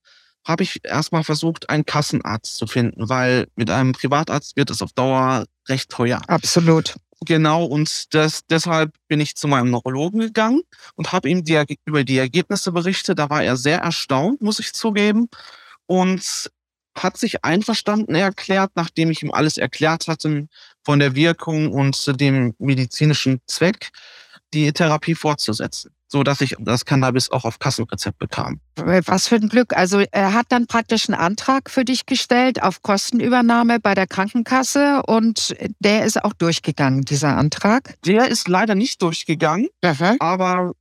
habe 0.47 0.63
ich 0.63 0.81
erstmal 0.85 1.25
versucht, 1.25 1.69
einen 1.71 1.85
Kassenarzt 1.85 2.57
zu 2.57 2.67
finden, 2.67 3.09
weil 3.09 3.49
mit 3.57 3.71
einem 3.71 3.93
Privatarzt 3.93 4.57
wird 4.57 4.71
es 4.71 4.83
auf 4.83 4.93
Dauer 4.93 5.45
recht 5.69 5.91
teuer. 5.91 6.21
Absolut. 6.27 6.97
Genau, 7.27 7.65
und 7.65 8.15
das, 8.15 8.43
deshalb 8.49 8.93
bin 9.09 9.21
ich 9.21 9.35
zu 9.35 9.49
meinem 9.49 9.71
Neurologen 9.71 10.21
gegangen 10.21 10.63
und 10.95 11.11
habe 11.13 11.29
ihm 11.29 11.43
die, 11.43 11.61
über 11.85 12.05
die 12.05 12.19
Ergebnisse 12.19 12.71
berichtet. 12.71 13.19
Da 13.19 13.29
war 13.29 13.43
er 13.43 13.57
sehr 13.57 13.81
erstaunt, 13.81 14.41
muss 14.41 14.61
ich 14.61 14.73
zugeben. 14.73 15.29
Und 15.87 16.51
hat 17.03 17.17
sich 17.17 17.45
einverstanden 17.45 18.15
erklärt, 18.15 18.73
nachdem 18.75 19.11
ich 19.11 19.23
ihm 19.23 19.31
alles 19.31 19.57
erklärt 19.57 20.09
hatte 20.09 20.49
von 20.85 20.99
der 20.99 21.15
Wirkung 21.15 21.73
und 21.73 22.21
dem 22.21 22.55
medizinischen 22.59 23.41
Zweck, 23.47 23.91
die 24.55 24.73
Therapie 24.73 25.15
fortzusetzen, 25.15 25.91
so 26.07 26.23
dass 26.23 26.41
ich 26.41 26.57
das 26.59 26.85
Cannabis 26.85 27.31
auch 27.31 27.45
auf 27.45 27.59
Kassenrezept 27.59 28.19
bekam. 28.19 28.61
Was 28.77 29.29
für 29.29 29.37
ein 29.37 29.49
Glück. 29.49 29.77
Also 29.77 30.03
er 30.11 30.33
hat 30.33 30.47
dann 30.49 30.67
praktisch 30.67 31.09
einen 31.09 31.19
Antrag 31.19 31.71
für 31.71 31.85
dich 31.85 32.07
gestellt 32.07 32.63
auf 32.63 32.83
Kostenübernahme 32.83 33.81
bei 33.81 33.95
der 33.95 34.07
Krankenkasse 34.07 35.03
und 35.07 35.55
der 35.81 36.05
ist 36.05 36.25
auch 36.25 36.33
durchgegangen, 36.33 37.03
dieser 37.03 37.37
Antrag? 37.37 37.97
Der 38.07 38.29
ist 38.29 38.49
leider 38.49 38.75
nicht 38.75 39.03
durchgegangen, 39.03 39.69
Aha. 39.83 40.17
aber 40.21 40.73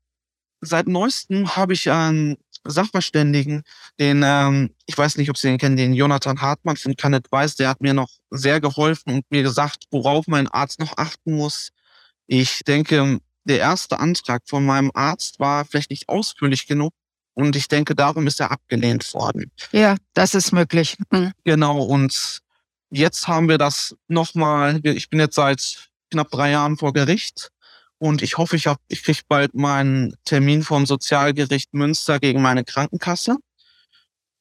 seit 0.61 0.87
neuestem 0.87 1.55
habe 1.55 1.73
ich 1.73 1.91
einen 1.91 2.37
Sachverständigen, 2.69 3.63
den, 3.99 4.21
ähm, 4.23 4.71
ich 4.85 4.97
weiß 4.97 5.17
nicht, 5.17 5.29
ob 5.29 5.37
Sie 5.37 5.47
den 5.47 5.57
kennen, 5.57 5.77
den 5.77 5.93
Jonathan 5.93 6.41
Hartmann 6.41 6.77
von 6.77 6.95
Canet 6.95 7.31
Weiß, 7.31 7.55
der 7.55 7.69
hat 7.69 7.81
mir 7.81 7.93
noch 7.93 8.09
sehr 8.29 8.59
geholfen 8.59 9.13
und 9.13 9.25
mir 9.29 9.43
gesagt, 9.43 9.85
worauf 9.91 10.27
mein 10.27 10.47
Arzt 10.47 10.79
noch 10.79 10.97
achten 10.97 11.35
muss. 11.35 11.69
Ich 12.27 12.61
denke, 12.65 13.19
der 13.45 13.59
erste 13.59 13.99
Antrag 13.99 14.43
von 14.45 14.65
meinem 14.65 14.91
Arzt 14.93 15.39
war 15.39 15.65
vielleicht 15.65 15.89
nicht 15.89 16.09
ausführlich 16.09 16.67
genug 16.67 16.93
und 17.33 17.55
ich 17.55 17.67
denke, 17.67 17.95
darum 17.95 18.27
ist 18.27 18.39
er 18.39 18.51
abgelehnt 18.51 19.13
worden. 19.13 19.51
Ja, 19.71 19.95
das 20.13 20.35
ist 20.35 20.51
möglich. 20.51 20.97
Mhm. 21.11 21.31
Genau, 21.43 21.81
und 21.81 22.41
jetzt 22.89 23.27
haben 23.27 23.47
wir 23.47 23.57
das 23.57 23.95
nochmal, 24.07 24.79
ich 24.83 25.09
bin 25.09 25.19
jetzt 25.19 25.35
seit 25.35 25.89
knapp 26.11 26.31
drei 26.31 26.51
Jahren 26.51 26.77
vor 26.77 26.93
Gericht 26.93 27.51
und 27.99 28.21
ich 28.21 28.37
hoffe, 28.37 28.55
ich, 28.55 28.67
hab, 28.67 28.79
ich 28.87 29.03
kriege 29.03 29.21
bald 29.27 29.53
meinen 29.53 30.15
Termin 30.25 30.63
vom 30.63 30.85
Sozialgericht 30.85 31.73
Münster 31.73 32.19
gegen 32.19 32.41
meine 32.41 32.63
Krankenkasse. 32.63 33.37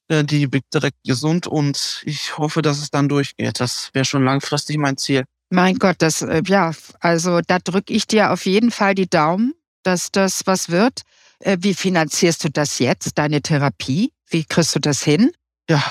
Äh, 0.09 0.23
die 0.23 0.47
blickt 0.47 0.73
direkt 0.73 1.03
gesund 1.03 1.47
und 1.47 2.01
ich 2.05 2.37
hoffe, 2.37 2.61
dass 2.61 2.79
es 2.79 2.89
dann 2.89 3.09
durchgeht. 3.09 3.59
Das 3.59 3.89
wäre 3.93 4.05
schon 4.05 4.23
langfristig 4.23 4.77
mein 4.77 4.97
Ziel. 4.97 5.23
Mein 5.49 5.79
Gott, 5.79 5.97
das, 5.99 6.21
äh, 6.21 6.41
ja, 6.45 6.71
also 6.99 7.39
da 7.45 7.59
drücke 7.59 7.93
ich 7.93 8.05
dir 8.07 8.31
auf 8.31 8.45
jeden 8.45 8.71
Fall 8.71 8.95
die 8.95 9.09
Daumen, 9.09 9.53
dass 9.83 10.11
das 10.11 10.41
was 10.45 10.69
wird. 10.69 11.01
Äh, 11.39 11.57
wie 11.61 11.73
finanzierst 11.73 12.43
du 12.43 12.49
das 12.49 12.79
jetzt, 12.79 13.17
deine 13.17 13.41
Therapie? 13.41 14.11
Wie 14.29 14.43
kriegst 14.43 14.75
du 14.75 14.79
das 14.79 15.03
hin? 15.03 15.31
Ja, 15.69 15.83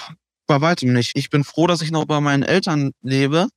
bei 0.47 0.61
weitem 0.61 0.93
nicht. 0.93 1.13
Ich 1.15 1.31
bin 1.31 1.45
froh, 1.45 1.67
dass 1.67 1.83
ich 1.83 1.91
noch 1.91 2.05
bei 2.05 2.21
meinen 2.21 2.43
Eltern 2.43 2.93
lebe. 3.03 3.49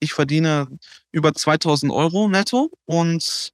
Ich 0.00 0.12
verdiene 0.12 0.68
über 1.12 1.32
2000 1.32 1.92
Euro 1.92 2.28
netto 2.28 2.70
und 2.84 3.52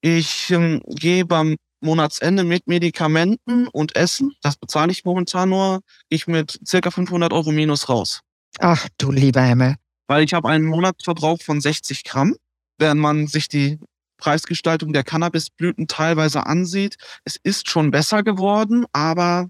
ich 0.00 0.50
ähm, 0.50 0.82
gehe 0.86 1.24
beim 1.24 1.56
Monatsende 1.80 2.44
mit 2.44 2.66
Medikamenten 2.66 3.68
und 3.68 3.94
Essen, 3.94 4.34
das 4.42 4.56
bezahle 4.56 4.90
ich 4.90 5.04
momentan 5.04 5.50
nur, 5.50 5.80
ich 6.08 6.26
mit 6.26 6.58
circa 6.66 6.90
500 6.90 7.32
Euro 7.32 7.52
minus 7.52 7.88
raus. 7.88 8.20
Ach 8.58 8.88
du 8.98 9.10
lieber 9.10 9.42
Himmel. 9.42 9.76
Weil 10.06 10.24
ich 10.24 10.34
habe 10.34 10.48
einen 10.48 10.64
Monatsverbrauch 10.64 11.40
von 11.42 11.60
60 11.60 12.04
Gramm. 12.04 12.36
Wenn 12.78 12.98
man 12.98 13.26
sich 13.26 13.48
die 13.48 13.78
Preisgestaltung 14.16 14.92
der 14.92 15.04
Cannabisblüten 15.04 15.86
teilweise 15.86 16.46
ansieht, 16.46 16.96
es 17.24 17.36
ist 17.42 17.68
schon 17.68 17.90
besser 17.90 18.22
geworden, 18.22 18.86
aber 18.92 19.48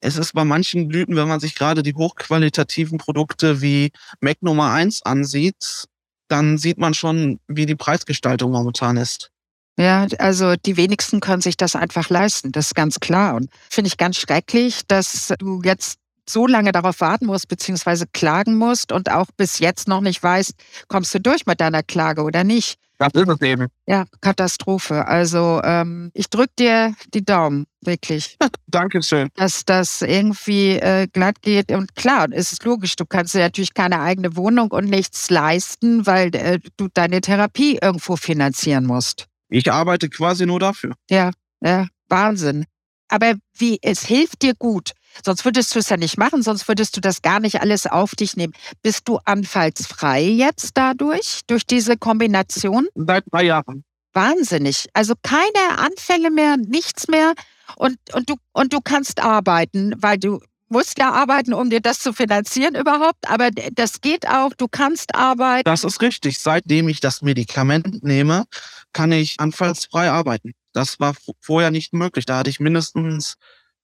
es 0.00 0.16
ist 0.16 0.32
bei 0.32 0.44
manchen 0.44 0.88
Blüten, 0.88 1.16
wenn 1.16 1.28
man 1.28 1.40
sich 1.40 1.54
gerade 1.54 1.82
die 1.82 1.94
hochqualitativen 1.94 2.98
Produkte 2.98 3.60
wie 3.60 3.92
Mac 4.20 4.38
Nummer 4.40 4.72
1 4.72 5.02
ansieht, 5.02 5.86
dann 6.28 6.58
sieht 6.58 6.78
man 6.78 6.94
schon, 6.94 7.40
wie 7.48 7.66
die 7.66 7.74
Preisgestaltung 7.74 8.52
momentan 8.52 8.96
ist. 8.96 9.30
Ja, 9.78 10.06
also 10.18 10.56
die 10.56 10.76
wenigsten 10.76 11.20
können 11.20 11.42
sich 11.42 11.56
das 11.56 11.74
einfach 11.74 12.10
leisten, 12.10 12.52
das 12.52 12.66
ist 12.66 12.74
ganz 12.74 13.00
klar. 13.00 13.34
Und 13.34 13.50
finde 13.70 13.88
ich 13.88 13.96
ganz 13.96 14.16
schrecklich, 14.16 14.82
dass 14.86 15.32
du 15.38 15.62
jetzt 15.62 15.98
so 16.28 16.46
lange 16.46 16.72
darauf 16.72 17.00
warten 17.00 17.26
musst, 17.26 17.48
beziehungsweise 17.48 18.06
klagen 18.06 18.56
musst 18.56 18.92
und 18.92 19.10
auch 19.10 19.26
bis 19.36 19.58
jetzt 19.58 19.88
noch 19.88 20.00
nicht 20.00 20.22
weißt, 20.22 20.52
kommst 20.88 21.14
du 21.14 21.20
durch 21.20 21.46
mit 21.46 21.60
deiner 21.60 21.82
Klage 21.82 22.22
oder 22.22 22.44
nicht. 22.44 22.78
Das 23.00 23.14
ist 23.14 23.28
es 23.28 23.40
eben. 23.40 23.68
Ja, 23.86 24.04
Katastrophe. 24.20 25.06
Also 25.06 25.62
ähm, 25.64 26.10
ich 26.12 26.28
drücke 26.28 26.52
dir 26.58 26.94
die 27.14 27.24
Daumen, 27.24 27.66
wirklich. 27.80 28.36
Dankeschön. 28.66 29.30
Dass 29.36 29.64
das 29.64 30.02
irgendwie 30.02 30.72
äh, 30.72 31.06
glatt 31.10 31.40
geht. 31.40 31.72
Und 31.72 31.96
klar, 31.96 32.26
es 32.30 32.52
ist 32.52 32.62
logisch, 32.64 32.96
du 32.96 33.06
kannst 33.06 33.34
dir 33.34 33.38
natürlich 33.38 33.72
keine 33.72 34.00
eigene 34.00 34.36
Wohnung 34.36 34.70
und 34.70 34.84
nichts 34.84 35.30
leisten, 35.30 36.06
weil 36.06 36.34
äh, 36.36 36.58
du 36.76 36.88
deine 36.92 37.22
Therapie 37.22 37.78
irgendwo 37.80 38.16
finanzieren 38.16 38.84
musst. 38.84 39.28
Ich 39.48 39.72
arbeite 39.72 40.10
quasi 40.10 40.44
nur 40.44 40.60
dafür. 40.60 40.92
Ja, 41.08 41.30
ja, 41.62 41.86
Wahnsinn. 42.10 42.66
Aber 43.10 43.34
wie, 43.56 43.78
es 43.82 44.04
hilft 44.04 44.42
dir 44.42 44.54
gut. 44.54 44.92
Sonst 45.24 45.44
würdest 45.44 45.74
du 45.74 45.80
es 45.80 45.88
ja 45.88 45.96
nicht 45.96 46.16
machen, 46.16 46.42
sonst 46.42 46.68
würdest 46.68 46.96
du 46.96 47.00
das 47.00 47.20
gar 47.20 47.40
nicht 47.40 47.60
alles 47.60 47.86
auf 47.86 48.14
dich 48.14 48.36
nehmen. 48.36 48.52
Bist 48.82 49.08
du 49.08 49.18
anfallsfrei 49.24 50.22
jetzt 50.22 50.70
dadurch, 50.74 51.40
durch 51.46 51.66
diese 51.66 51.96
Kombination? 51.96 52.86
Seit 52.94 53.24
drei 53.30 53.44
Jahren. 53.44 53.84
Wahnsinnig. 54.12 54.86
Also 54.92 55.14
keine 55.22 55.78
Anfälle 55.78 56.30
mehr, 56.30 56.56
nichts 56.56 57.08
mehr. 57.08 57.34
Und, 57.76 57.96
und, 58.12 58.30
du, 58.30 58.36
und 58.52 58.72
du 58.72 58.80
kannst 58.80 59.20
arbeiten, 59.20 59.94
weil 59.98 60.18
du 60.18 60.40
musst 60.68 60.98
ja 60.98 61.10
arbeiten, 61.10 61.52
um 61.52 61.68
dir 61.68 61.80
das 61.80 61.98
zu 61.98 62.12
finanzieren 62.12 62.74
überhaupt. 62.74 63.28
Aber 63.28 63.50
das 63.50 64.00
geht 64.00 64.28
auch, 64.28 64.52
du 64.54 64.68
kannst 64.68 65.14
arbeiten. 65.14 65.64
Das 65.64 65.84
ist 65.84 66.00
richtig. 66.00 66.38
Seitdem 66.38 66.88
ich 66.88 67.00
das 67.00 67.22
Medikament 67.22 68.02
nehme, 68.02 68.44
kann 68.92 69.12
ich 69.12 69.38
anfallsfrei 69.38 70.10
arbeiten. 70.10 70.52
Das 70.72 71.00
war 71.00 71.14
vorher 71.40 71.70
nicht 71.70 71.92
möglich. 71.92 72.26
Da 72.26 72.38
hatte 72.38 72.50
ich 72.50 72.60
mindestens 72.60 73.36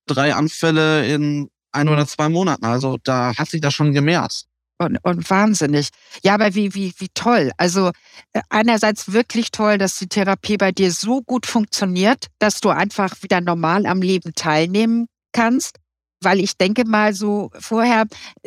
drei 0.06 0.34
Anfälle 0.34 1.06
in 1.06 1.50
ein 1.72 1.88
oder 1.88 2.06
zwei 2.06 2.28
Monaten. 2.28 2.64
Also 2.64 2.98
da 3.02 3.36
hat 3.36 3.48
sich 3.48 3.60
das 3.60 3.74
schon 3.74 3.92
gemehrt. 3.92 4.46
Und, 4.78 4.98
und 5.02 5.28
wahnsinnig. 5.30 5.88
Ja, 6.22 6.34
aber 6.34 6.54
wie, 6.54 6.74
wie, 6.74 6.92
wie 6.98 7.08
toll. 7.14 7.50
Also 7.56 7.92
äh, 8.34 8.42
einerseits 8.50 9.12
wirklich 9.12 9.50
toll, 9.50 9.78
dass 9.78 9.96
die 9.96 10.06
Therapie 10.06 10.58
bei 10.58 10.70
dir 10.70 10.92
so 10.92 11.22
gut 11.22 11.46
funktioniert, 11.46 12.26
dass 12.38 12.60
du 12.60 12.68
einfach 12.68 13.22
wieder 13.22 13.40
normal 13.40 13.86
am 13.86 14.02
Leben 14.02 14.34
teilnehmen 14.34 15.06
kannst. 15.32 15.76
Weil 16.20 16.40
ich 16.40 16.56
denke 16.56 16.84
mal 16.84 17.14
so 17.14 17.50
vorher, 17.58 18.04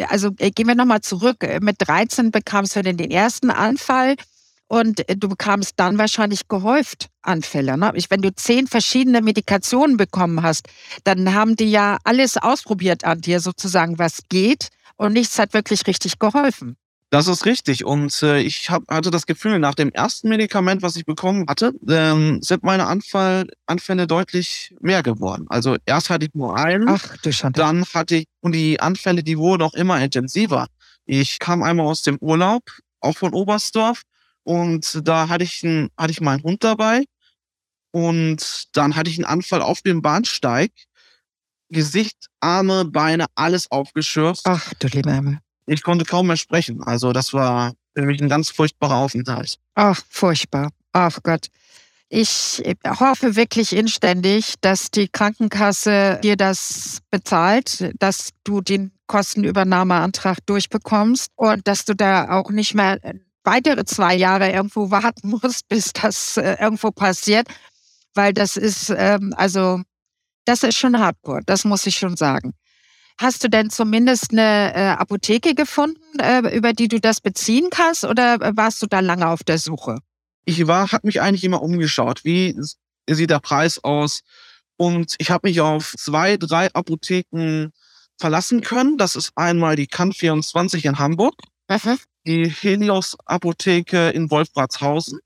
also 0.08 0.30
äh, 0.38 0.52
gehen 0.52 0.68
wir 0.68 0.76
nochmal 0.76 1.02
zurück. 1.02 1.38
Mit 1.62 1.78
13 1.80 2.30
bekamst 2.30 2.76
du 2.76 2.84
denn 2.84 2.98
den 2.98 3.12
ersten 3.12 3.50
Anfall 3.50 4.16
und 4.70 5.10
äh, 5.10 5.18
du 5.18 5.28
bekamst 5.28 5.74
dann 5.76 5.98
wahrscheinlich 5.98 6.48
gehäuft 6.48 7.10
Anfälle. 7.22 7.78
Ne? 7.78 7.92
Wenn 8.10 8.22
du 8.22 8.34
zehn 8.34 8.68
verschiedene 8.68 9.22
Medikationen 9.22 9.98
bekommen 9.98 10.42
hast, 10.42 10.68
dann 11.04 11.34
haben 11.34 11.58
die 11.58 11.72
ja 11.72 11.98
alles 12.06 12.38
ausprobiert 12.38 13.04
an 13.04 13.20
dir 13.20 13.42
sozusagen, 13.42 14.00
was 14.00 14.22
geht. 14.30 14.70
Und 14.96 15.14
nichts 15.14 15.38
hat 15.40 15.54
wirklich 15.54 15.86
richtig 15.88 16.20
geholfen. 16.20 16.78
Das 17.10 17.28
ist 17.28 17.46
richtig. 17.46 17.84
Und 17.86 18.22
äh, 18.22 18.40
ich 18.40 18.70
hab, 18.70 18.84
hatte 18.88 19.10
das 19.10 19.26
Gefühl, 19.26 19.58
nach 19.58 19.74
dem 19.74 19.90
ersten 19.90 20.30
Medikament, 20.30 20.84
was 20.84 20.96
ich 20.96 21.06
bekommen 21.06 21.46
hatte, 21.50 21.74
ähm, 21.88 22.40
sind 22.44 22.64
meine 22.64 22.86
Anfall, 22.86 23.48
Anfälle 23.66 24.06
deutlich 24.06 24.76
mehr 24.80 25.02
geworden. 25.02 25.48
Also 25.50 25.78
erst 25.86 26.12
hatte 26.12 26.28
ich 26.28 26.36
nur 26.36 26.56
einen, 26.56 26.88
Ach, 26.88 27.18
du 27.24 27.34
Schande. 27.34 27.60
dann 27.60 27.84
hatte 27.86 28.18
ich, 28.18 28.26
und 28.42 28.54
die 28.54 28.80
Anfälle, 28.80 29.24
die 29.24 29.40
wurden 29.40 29.64
auch 29.64 29.74
immer 29.74 30.00
intensiver. 30.00 30.68
Ich 31.06 31.40
kam 31.40 31.64
einmal 31.64 31.88
aus 31.88 32.04
dem 32.04 32.18
Urlaub, 32.20 32.62
auch 33.00 33.18
von 33.18 33.34
Oberstdorf, 33.34 34.04
und 34.44 35.08
da 35.08 35.30
hatte 35.30 35.44
ich, 35.44 35.64
einen, 35.64 35.90
hatte 35.98 36.12
ich 36.12 36.22
meinen 36.22 36.44
Hund 36.44 36.64
dabei. 36.64 37.06
Und 37.92 38.68
dann 38.74 38.96
hatte 38.96 39.10
ich 39.10 39.18
einen 39.18 39.26
Anfall 39.26 39.62
auf 39.62 39.82
dem 39.82 40.02
Bahnsteig. 40.02 40.72
Gesicht, 41.70 42.28
Arme, 42.40 42.86
Beine, 42.86 43.28
alles 43.36 43.70
aufgeschürft. 43.70 44.42
Ach, 44.46 44.74
du 44.80 44.88
lieber 44.88 45.14
Himmel. 45.14 45.40
Ich 45.68 45.84
konnte 45.84 46.06
kaum 46.06 46.28
mehr 46.28 46.38
sprechen. 46.38 46.82
Also 46.84 47.14
das 47.14 47.34
war 47.34 47.74
für 47.96 48.04
mich 48.04 48.22
ein 48.22 48.30
ganz 48.30 48.50
furchtbarer 48.50 48.96
Aufenthalt. 48.96 49.60
Ach, 49.76 50.02
furchtbar. 50.10 50.72
Ach 50.94 51.20
Gott. 51.22 51.48
Ich 52.12 52.64
hoffe 52.88 53.36
wirklich 53.36 53.74
inständig, 53.76 54.56
dass 54.62 54.90
die 54.90 55.08
Krankenkasse 55.08 56.20
dir 56.24 56.36
das 56.36 57.02
bezahlt, 57.12 57.94
dass 58.00 58.30
du 58.44 58.62
den 58.62 58.92
Kostenübernahmeantrag 59.06 60.40
durchbekommst 60.48 61.32
und 61.36 61.68
dass 61.68 61.86
du 61.86 61.96
da 61.96 62.32
auch 62.32 62.50
nicht 62.50 62.74
mehr 62.74 63.00
weitere 63.44 63.86
zwei 63.86 64.16
Jahre 64.16 64.52
irgendwo 64.52 64.92
warten 64.92 65.30
musst, 65.42 65.68
bis 65.68 65.94
das 65.94 66.38
äh, 66.38 66.58
irgendwo 66.60 66.92
passiert, 66.92 67.48
weil 68.14 68.34
das 68.34 68.58
ist, 68.58 68.94
ähm, 68.96 69.34
also, 69.38 69.82
das 70.46 70.64
ist 70.64 70.78
schon 70.78 71.00
hardcore, 71.00 71.42
das 71.46 71.66
muss 71.66 71.86
ich 71.86 71.96
schon 71.96 72.18
sagen. 72.18 72.54
Hast 73.18 73.44
du 73.44 73.50
denn 73.50 73.70
zumindest 73.70 74.32
eine 74.32 74.74
äh, 74.74 74.88
Apotheke 74.92 75.54
gefunden, 75.54 76.20
äh, 76.20 76.56
über 76.56 76.74
die 76.74 76.88
du 76.88 77.00
das 77.00 77.20
beziehen 77.20 77.70
kannst, 77.70 78.06
oder 78.06 78.40
warst 78.56 78.82
du 78.82 78.88
da 78.88 79.02
lange 79.02 79.28
auf 79.28 79.44
der 79.44 79.58
Suche? 79.58 80.00
Ich 80.46 80.66
war, 80.68 80.92
habe 80.92 81.06
mich 81.06 81.22
eigentlich 81.22 81.44
immer 81.44 81.62
umgeschaut, 81.62 82.24
wie 82.24 82.56
sieht 83.08 83.30
der 83.30 83.40
Preis 83.40 83.84
aus, 83.84 84.22
und 84.78 85.16
ich 85.18 85.30
habe 85.30 85.50
mich 85.50 85.60
auf 85.60 85.94
zwei, 85.98 86.38
drei 86.38 86.74
Apotheken 86.74 87.72
verlassen 88.18 88.62
können. 88.62 88.98
Das 88.98 89.18
ist 89.18 89.34
einmal 89.36 89.76
die 89.76 89.88
Kann 89.88 90.14
24 90.14 90.86
in 90.86 91.00
Hamburg. 91.00 91.36
Mhm 91.70 92.00
die 92.26 92.48
Helios 92.48 93.18
Apotheke 93.26 94.10
in 94.10 94.30
Wolfratshausen 94.30 95.20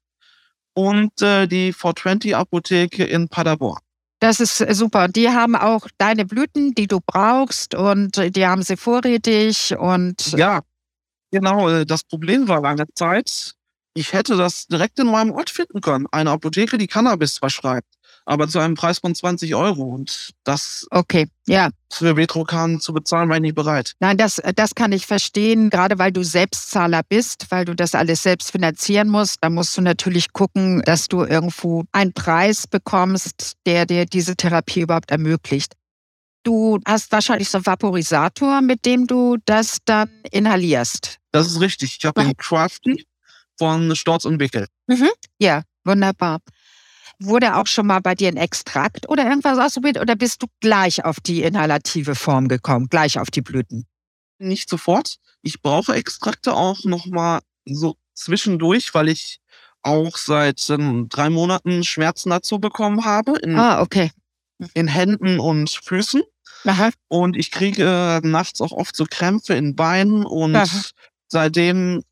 und 0.74 1.22
äh, 1.22 1.48
die 1.48 1.74
420 1.74 2.36
Apotheke 2.36 3.04
in 3.04 3.28
Paderborn. 3.28 3.80
Das 4.20 4.40
ist 4.40 4.62
äh, 4.62 4.74
super. 4.74 5.08
Die 5.08 5.30
haben 5.30 5.56
auch 5.56 5.88
deine 5.98 6.26
Blüten, 6.26 6.74
die 6.74 6.88
du 6.88 7.00
brauchst 7.06 7.76
und 7.76 8.36
die 8.36 8.46
haben 8.48 8.64
sie 8.64 8.78
vorrätig 8.78 9.76
und 9.78 10.32
ja, 10.32 10.62
genau. 11.32 11.70
Äh, 11.70 11.86
das 11.86 12.04
Problem 12.04 12.48
war 12.48 12.62
lange 12.62 12.86
Zeit, 12.96 13.54
ich 13.96 14.14
hätte 14.14 14.38
das 14.38 14.68
direkt 14.68 14.98
in 14.98 15.08
meinem 15.08 15.32
Ort 15.32 15.50
finden 15.50 15.82
können. 15.82 16.08
Eine 16.12 16.32
Apotheke, 16.32 16.78
die 16.78 16.88
Cannabis 16.88 17.38
verschreibt 17.38 17.94
aber 18.26 18.48
zu 18.48 18.60
einem 18.60 18.76
Preis 18.76 19.00
von 19.00 19.14
20 19.14 19.56
Euro. 19.56 19.84
Und 19.84 20.32
das 20.44 20.88
okay, 20.92 21.28
ja. 21.48 21.70
für 21.92 22.16
Vetrokan 22.16 22.80
zu 22.80 22.94
bezahlen, 22.94 23.30
war 23.30 23.38
ich 23.38 23.42
nicht 23.42 23.56
bereit. 23.56 23.94
Nein, 24.00 24.18
das, 24.18 24.42
das 24.56 24.76
kann 24.76 24.92
ich 24.92 25.06
verstehen, 25.06 25.70
gerade 25.70 26.00
weil 26.00 26.12
du 26.12 26.24
Selbstzahler 26.24 27.02
bist, 27.08 27.48
weil 27.50 27.66
du 27.66 27.76
das 27.76 27.96
alles 27.96 28.24
selbst 28.24 28.52
finanzieren 28.52 29.10
musst. 29.10 29.38
Da 29.42 29.50
musst 29.50 29.78
du 29.78 29.82
natürlich 29.82 30.34
gucken, 30.34 30.82
dass 30.86 31.08
du 31.08 31.24
irgendwo 31.24 31.84
einen 31.92 32.14
Preis 32.14 32.68
bekommst, 32.68 33.54
der 33.66 33.86
dir 33.86 34.06
diese 34.06 34.36
Therapie 34.36 34.82
überhaupt 34.82 35.12
ermöglicht. 35.12 35.74
Du 36.44 36.80
hast 36.86 37.12
wahrscheinlich 37.12 37.50
so 37.50 37.58
einen 37.58 37.66
Vaporisator, 37.66 38.62
mit 38.62 38.86
dem 38.86 39.08
du 39.08 39.38
das 39.46 39.78
dann 39.86 40.10
inhalierst. 40.30 41.18
Das 41.32 41.48
ist 41.48 41.62
richtig. 41.62 41.98
Ich 42.00 42.06
habe 42.06 42.22
den 42.22 42.36
Crafty 42.36 43.06
von 43.58 43.96
Storz 43.96 44.26
und 44.26 44.40
Wickel. 44.40 44.68
Mhm. 44.88 45.10
Ja, 45.40 45.64
wunderbar. 45.86 46.40
Wurde 47.20 47.56
auch 47.56 47.68
schon 47.68 47.88
mal 47.88 48.00
bei 48.00 48.16
dir 48.16 48.28
ein 48.28 48.38
Extrakt 48.38 49.08
oder 49.08 49.26
irgendwas 49.26 49.58
ausprobiert 49.58 50.00
oder 50.00 50.16
bist 50.16 50.42
du 50.42 50.48
gleich 50.60 51.06
auf 51.06 51.20
die 51.20 51.44
inhalative 51.44 52.16
Form 52.16 52.48
gekommen, 52.48 52.88
gleich 52.90 53.20
auf 53.20 53.32
die 53.32 53.42
Blüten? 53.42 53.86
Nicht 54.40 54.70
sofort. 54.70 55.18
Ich 55.42 55.62
brauche 55.62 55.94
Extrakte 55.94 56.54
auch 56.54 56.84
nochmal 56.84 57.42
so 57.66 57.96
zwischendurch, 58.14 58.94
weil 58.94 59.10
ich 59.10 59.40
auch 59.84 60.18
seit 60.18 60.70
ähm, 60.70 61.08
drei 61.10 61.30
Monaten 61.30 61.84
Schmerzen 61.84 62.30
dazu 62.30 62.60
bekommen 62.60 63.06
habe. 63.06 63.38
In, 63.40 63.58
ah, 63.58 63.82
okay. 63.82 64.12
In 64.74 64.88
Händen 64.88 65.40
und 65.40 65.70
Füßen. 65.70 66.24
Aha. 66.66 66.92
Und 67.10 67.36
ich 67.36 67.52
kriege 67.52 68.22
äh, 68.24 68.28
nachts 68.28 68.62
auch 68.62 68.72
oft 68.72 68.96
so 68.96 69.06
Krämpfe 69.10 69.54
in 69.54 69.76
Beinen 69.76 70.26
und 70.26 70.56
Aha. 70.56 70.82
seitdem 71.28 72.04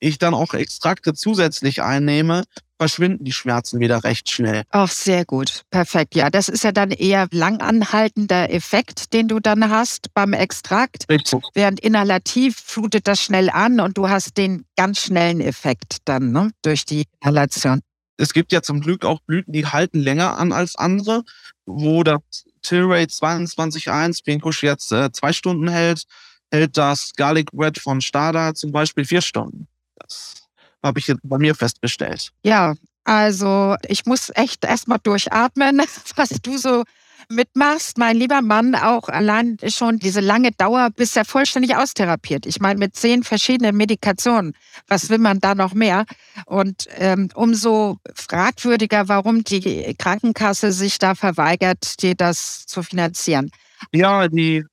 ich 0.00 0.18
dann 0.18 0.34
auch 0.34 0.54
Extrakte 0.54 1.14
zusätzlich 1.14 1.82
einnehme, 1.82 2.44
verschwinden 2.78 3.24
die 3.24 3.32
Schmerzen 3.32 3.78
wieder 3.78 4.02
recht 4.04 4.30
schnell. 4.30 4.62
Ach, 4.70 4.90
sehr 4.90 5.26
gut. 5.26 5.64
Perfekt. 5.70 6.14
Ja, 6.14 6.30
das 6.30 6.48
ist 6.48 6.64
ja 6.64 6.72
dann 6.72 6.90
eher 6.90 7.28
langanhaltender 7.30 8.50
Effekt, 8.50 9.12
den 9.12 9.28
du 9.28 9.38
dann 9.38 9.68
hast 9.68 10.14
beim 10.14 10.32
Extrakt. 10.32 11.04
Richtig. 11.10 11.42
Während 11.52 11.78
inhalativ 11.80 12.56
flutet 12.56 13.06
das 13.06 13.20
schnell 13.20 13.50
an 13.50 13.80
und 13.80 13.98
du 13.98 14.08
hast 14.08 14.38
den 14.38 14.64
ganz 14.76 15.00
schnellen 15.00 15.42
Effekt 15.42 15.98
dann 16.06 16.32
ne, 16.32 16.50
durch 16.62 16.86
die 16.86 17.04
Inhalation. 17.20 17.80
Es 18.16 18.32
gibt 18.32 18.50
ja 18.52 18.62
zum 18.62 18.80
Glück 18.80 19.04
auch 19.04 19.20
Blüten, 19.20 19.52
die 19.52 19.66
halten 19.66 20.00
länger 20.00 20.38
an 20.38 20.52
als 20.52 20.76
andere, 20.76 21.24
wo 21.66 22.02
das 22.02 22.20
Tilray 22.62 23.04
22.1 23.04 24.24
Pinkush 24.24 24.62
jetzt 24.62 24.90
äh, 24.92 25.12
zwei 25.12 25.34
Stunden 25.34 25.68
hält, 25.68 26.04
hält 26.50 26.76
das 26.76 27.12
Garlic 27.14 27.50
Red 27.52 27.78
von 27.78 28.00
Stada 28.00 28.54
zum 28.54 28.72
Beispiel 28.72 29.04
vier 29.04 29.20
Stunden. 29.20 29.68
Das 30.00 30.48
habe 30.82 30.98
ich 30.98 31.08
jetzt 31.08 31.20
bei 31.22 31.38
mir 31.38 31.54
festgestellt. 31.54 32.30
Ja, 32.42 32.74
also 33.04 33.76
ich 33.86 34.06
muss 34.06 34.30
echt 34.34 34.64
erstmal 34.64 34.98
durchatmen, 35.02 35.82
was 36.16 36.28
du 36.42 36.58
so 36.58 36.84
mitmachst, 37.28 37.96
mein 37.96 38.16
lieber 38.16 38.42
Mann, 38.42 38.74
auch 38.74 39.08
allein 39.08 39.56
schon 39.68 39.98
diese 39.98 40.20
lange 40.20 40.50
Dauer, 40.52 40.90
bis 40.94 41.16
er 41.16 41.24
vollständig 41.24 41.76
austherapiert. 41.76 42.44
Ich 42.44 42.60
meine, 42.60 42.78
mit 42.78 42.96
zehn 42.96 43.22
verschiedenen 43.22 43.76
Medikationen, 43.76 44.54
was 44.88 45.10
will 45.10 45.18
man 45.18 45.38
da 45.38 45.54
noch 45.54 45.72
mehr? 45.72 46.04
Und 46.46 46.86
ähm, 46.96 47.28
umso 47.34 47.98
fragwürdiger, 48.14 49.08
warum 49.08 49.44
die 49.44 49.94
Krankenkasse 49.96 50.72
sich 50.72 50.98
da 50.98 51.14
verweigert, 51.14 52.02
dir 52.02 52.14
das 52.14 52.66
zu 52.66 52.82
finanzieren. 52.82 53.50
Ja, 53.92 54.28
die 54.28 54.64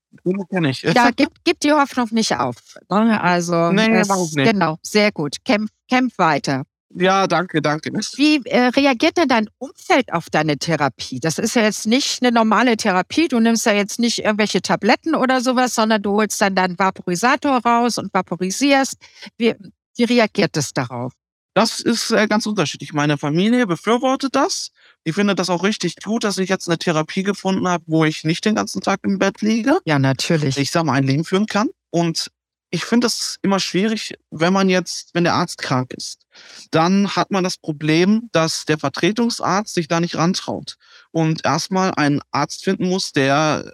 kenne 0.50 0.70
ich. 0.70 0.82
Ja, 0.82 1.10
gib, 1.16 1.30
gib 1.44 1.60
die 1.60 1.72
Hoffnung 1.72 2.08
nicht 2.12 2.36
auf. 2.36 2.56
Ne? 2.90 3.22
Also, 3.22 3.72
nee, 3.72 3.92
es, 3.96 4.10
nicht. 4.36 4.52
genau, 4.52 4.78
sehr 4.82 5.12
gut. 5.12 5.36
Kämpf, 5.46 5.72
kämpf 5.90 6.18
weiter. 6.18 6.64
Ja, 6.90 7.28
danke, 7.28 7.62
danke. 7.62 7.92
Wie 8.16 8.42
äh, 8.46 8.68
reagiert 8.68 9.18
denn 9.18 9.28
dein 9.28 9.50
Umfeld 9.58 10.12
auf 10.14 10.30
deine 10.30 10.58
Therapie? 10.58 11.20
Das 11.20 11.38
ist 11.38 11.56
ja 11.56 11.64
jetzt 11.64 11.86
nicht 11.86 12.24
eine 12.24 12.32
normale 12.32 12.78
Therapie. 12.78 13.28
Du 13.28 13.40
nimmst 13.40 13.66
ja 13.66 13.74
jetzt 13.74 14.00
nicht 14.00 14.20
irgendwelche 14.20 14.62
Tabletten 14.62 15.14
oder 15.14 15.42
sowas, 15.42 15.76
sondern 15.76 16.02
du 16.02 16.12
holst 16.14 16.40
dann 16.42 16.56
deinen 16.56 16.80
Vaporisator 16.80 17.58
raus 17.58 17.98
und 17.98 18.14
vaporisierst. 18.14 18.96
Wie, 19.38 19.54
wie 19.98 20.04
reagiert 20.06 20.56
es 20.56 20.74
darauf? 20.74 21.12
Das 21.54 21.80
ist 21.80 22.12
äh, 22.12 22.28
ganz 22.28 22.46
unterschiedlich. 22.46 22.94
Meine 22.94 23.18
Familie 23.18 23.68
befürwortet 23.68 24.36
das. 24.36 24.72
Ich 25.08 25.16
finde 25.16 25.36
das 25.36 25.50
auch 25.50 25.64
richtig 25.64 25.96
gut, 26.04 26.26
dass 26.26 26.38
ich 26.38 26.50
jetzt 26.50 26.68
eine 26.68 26.78
Therapie 26.78 27.24
gefunden 27.24 27.66
habe, 27.66 27.82
wo 27.88 28.04
ich 28.04 28.26
nicht 28.26 28.44
den 28.44 28.56
ganzen 28.56 28.82
Tag 28.82 29.00
im 29.04 29.20
Bett 29.20 29.40
liege. 29.40 29.80
Ja, 29.86 30.00
natürlich. 30.00 30.58
Ich 30.58 30.70
sag 30.70 30.84
mal, 30.84 30.96
ein 30.96 31.06
Leben 31.06 31.24
führen 31.24 31.46
kann. 31.46 31.70
Und 31.92 32.30
ich 32.72 32.84
finde 32.84 33.06
das 33.06 33.38
immer 33.42 33.62
schwierig, 33.62 34.16
wenn 34.32 34.52
man 34.52 34.68
jetzt, 34.68 35.12
wenn 35.14 35.24
der 35.24 35.36
Arzt 35.36 35.60
krank 35.60 35.94
ist. 35.94 36.26
Dann 36.72 37.16
hat 37.16 37.32
man 37.32 37.46
das 37.46 37.58
Problem, 37.58 38.28
dass 38.34 38.66
der 38.66 38.80
Vertretungsarzt 38.80 39.76
sich 39.76 39.88
da 39.88 40.02
nicht 40.02 40.16
rantraut 40.16 40.76
und 41.12 41.46
erstmal 41.46 41.94
einen 41.96 42.20
Arzt 42.32 42.66
finden 42.66 42.90
muss, 42.90 43.14
der 43.14 43.72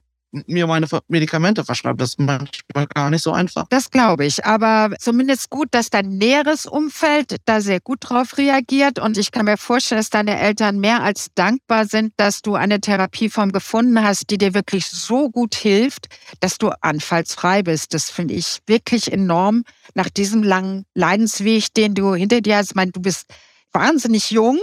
mir 0.48 0.68
meine 0.68 0.88
Medikamente 1.08 1.63
verschreibt. 1.63 2.02
Das 2.02 2.10
ist 2.10 2.20
manchmal 2.20 2.88
gar 2.88 3.10
nicht 3.10 3.22
so 3.22 3.32
einfach. 3.32 3.66
Das 3.70 3.90
glaube 3.92 4.25
ich. 4.25 4.44
Aber 4.46 4.96
zumindest 5.00 5.50
gut, 5.50 5.70
dass 5.72 5.90
dein 5.90 6.10
näheres 6.10 6.66
Umfeld 6.66 7.38
da 7.46 7.62
sehr 7.62 7.80
gut 7.80 8.00
drauf 8.02 8.38
reagiert. 8.38 9.00
Und 9.00 9.18
ich 9.18 9.31
kann 9.31 9.46
mir 9.46 9.57
vorstellen, 9.57 10.00
dass 10.00 10.10
deine 10.10 10.40
Eltern 10.40 10.79
mehr 10.79 11.03
als 11.03 11.27
dankbar 11.36 11.86
sind, 11.86 12.14
dass 12.18 12.42
du 12.42 12.55
eine 12.55 12.81
Therapieform 12.81 13.51
gefunden 13.51 14.03
hast, 14.03 14.29
die 14.29 14.38
dir 14.38 14.53
wirklich 14.53 14.88
so 14.88 15.29
gut 15.29 15.55
hilft, 15.55 16.07
dass 16.40 16.57
du 16.57 16.72
anfallsfrei 16.81 17.64
bist. 17.64 17.94
Das 17.94 18.10
finde 18.10 18.34
ich 18.34 18.60
wirklich 18.66 19.12
enorm 19.12 19.64
nach 19.94 20.10
diesem 20.10 20.44
langen 20.44 20.86
Leidensweg, 20.96 21.74
den 21.74 21.94
du 21.94 22.16
hinter 22.16 22.42
dir 22.42 22.57
hast. 22.57 22.72
Ich 22.72 22.75
meine, 22.75 22.92
du 22.92 23.01
bist 23.01 23.27
wahnsinnig 23.74 24.31
jung. 24.31 24.60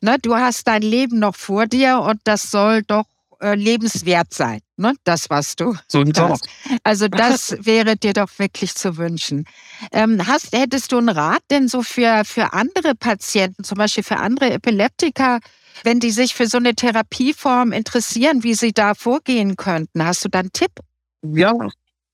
Ne? 0.00 0.16
Du 0.20 0.34
hast 0.34 0.66
dein 0.68 0.82
Leben 0.82 1.18
noch 1.18 1.34
vor 1.34 1.66
dir 1.66 2.00
und 2.00 2.20
das 2.24 2.50
soll 2.50 2.82
doch 2.82 3.04
äh, 3.44 3.54
lebenswert 3.54 4.32
sein, 4.32 4.60
ne? 4.76 4.94
das, 5.04 5.28
was 5.28 5.54
du 5.54 5.76
so 5.86 6.02
hast. 6.16 6.48
Also 6.82 7.08
das 7.08 7.56
wäre 7.60 7.96
dir 7.96 8.14
doch 8.14 8.30
wirklich 8.38 8.74
zu 8.74 8.96
wünschen. 8.96 9.44
Ähm, 9.92 10.26
hast, 10.26 10.52
hättest 10.52 10.92
du 10.92 10.98
einen 10.98 11.10
Rat 11.10 11.42
denn 11.50 11.68
so 11.68 11.82
für, 11.82 12.24
für 12.24 12.52
andere 12.52 12.94
Patienten, 12.94 13.62
zum 13.64 13.76
Beispiel 13.76 14.02
für 14.02 14.16
andere 14.16 14.50
Epileptiker, 14.50 15.40
wenn 15.82 16.00
die 16.00 16.10
sich 16.10 16.34
für 16.34 16.46
so 16.46 16.56
eine 16.56 16.74
Therapieform 16.74 17.72
interessieren, 17.72 18.42
wie 18.42 18.54
sie 18.54 18.72
da 18.72 18.94
vorgehen 18.94 19.56
könnten? 19.56 20.04
Hast 20.04 20.24
du 20.24 20.28
da 20.28 20.40
einen 20.40 20.52
Tipp? 20.52 20.72
Ja, 21.22 21.52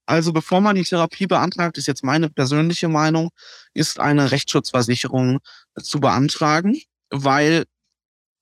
also 0.07 0.33
bevor 0.33 0.61
man 0.61 0.75
die 0.75 0.83
Therapie 0.83 1.29
beantragt, 1.29 1.79
ist 1.79 1.87
jetzt 1.87 2.03
meine 2.03 2.29
persönliche 2.29 2.89
Meinung, 2.89 3.31
ist 3.75 4.01
eine 4.01 4.33
Rechtsschutzversicherung 4.33 5.39
zu 5.81 6.01
beantragen, 6.01 6.81
weil 7.11 7.65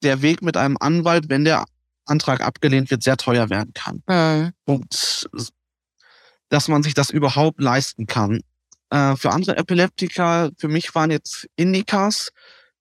der 0.03 0.23
Weg 0.23 0.41
mit 0.41 0.57
einem 0.57 0.79
Anwalt, 0.81 1.29
wenn 1.29 1.45
der 1.45 1.67
Antrag 2.09 2.41
abgelehnt 2.41 2.91
wird, 2.91 3.03
sehr 3.03 3.17
teuer 3.17 3.51
werden 3.51 3.73
kann. 3.75 4.03
Mhm. 4.07 4.53
Und 4.65 5.29
dass 6.49 6.69
man 6.69 6.83
sich 6.83 6.95
das 6.95 7.11
überhaupt 7.11 7.61
leisten 7.61 8.07
kann. 8.07 8.41
Äh, 8.91 9.17
für 9.17 9.31
andere 9.31 9.57
Epileptiker, 9.57 10.51
für 10.57 10.69
mich 10.69 10.95
waren 10.95 11.11
jetzt 11.11 11.49
Indicas 11.57 12.31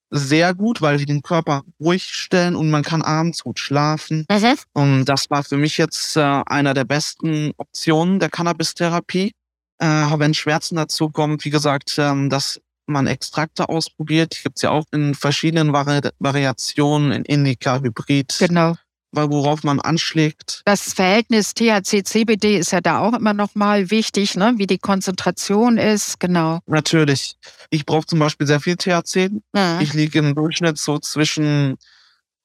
sehr 0.10 0.54
gut, 0.54 0.82
weil 0.82 0.98
sie 1.00 1.06
den 1.06 1.22
Körper 1.22 1.64
ruhig 1.82 2.04
stellen 2.04 2.56
und 2.56 2.70
man 2.70 2.84
kann 2.84 3.02
abends 3.02 3.44
gut 3.44 3.60
schlafen. 3.60 4.26
Mhm. 4.30 4.56
Und 4.74 5.06
das 5.06 5.30
war 5.30 5.44
für 5.44 5.58
mich 5.58 5.78
jetzt 5.78 6.16
äh, 6.16 6.22
einer 6.22 6.74
der 6.74 6.86
besten 6.86 7.52
Optionen 7.58 8.20
der 8.20 8.30
Cannabis-Therapie. 8.30 9.34
Äh, 9.80 9.86
wenn 9.86 10.34
Schmerzen 10.34 10.78
dazu 10.78 11.10
kommen, 11.10 11.38
wie 11.44 11.50
gesagt, 11.50 11.96
ähm, 11.98 12.30
dass 12.30 12.62
man 12.86 13.06
Extrakte 13.06 13.68
ausprobiert. 13.68 14.38
Die 14.38 14.44
gibt 14.44 14.58
es 14.58 14.62
ja 14.62 14.70
auch 14.70 14.86
in 14.94 15.14
verschiedenen 15.14 15.74
Vari 15.74 16.00
Variationen, 16.20 17.12
in 17.12 17.26
Indica, 17.26 17.82
Hybrid. 17.82 18.38
Genau 18.40 18.76
worauf 19.30 19.64
man 19.64 19.80
anschlägt. 19.80 20.62
Das 20.66 20.94
Verhältnis 20.94 21.54
THC-CBD 21.54 22.58
ist 22.58 22.72
ja 22.72 22.82
da 22.82 23.00
auch 23.00 23.14
immer 23.14 23.34
noch 23.34 23.56
mal 23.56 23.90
wichtig, 23.92 24.36
ne? 24.36 24.54
wie 24.58 24.68
die 24.68 24.78
Konzentration 24.78 25.78
ist, 25.78 26.20
genau. 26.20 26.60
Natürlich. 26.66 27.36
Ich 27.70 27.86
brauche 27.86 28.06
zum 28.06 28.20
Beispiel 28.20 28.48
sehr 28.48 28.60
viel 28.60 28.76
THC. 28.76 29.30
Ja. 29.56 29.82
Ich 29.82 29.94
liege 29.94 30.20
im 30.20 30.36
Durchschnitt 30.36 30.78
so 30.78 31.00
zwischen 31.00 31.78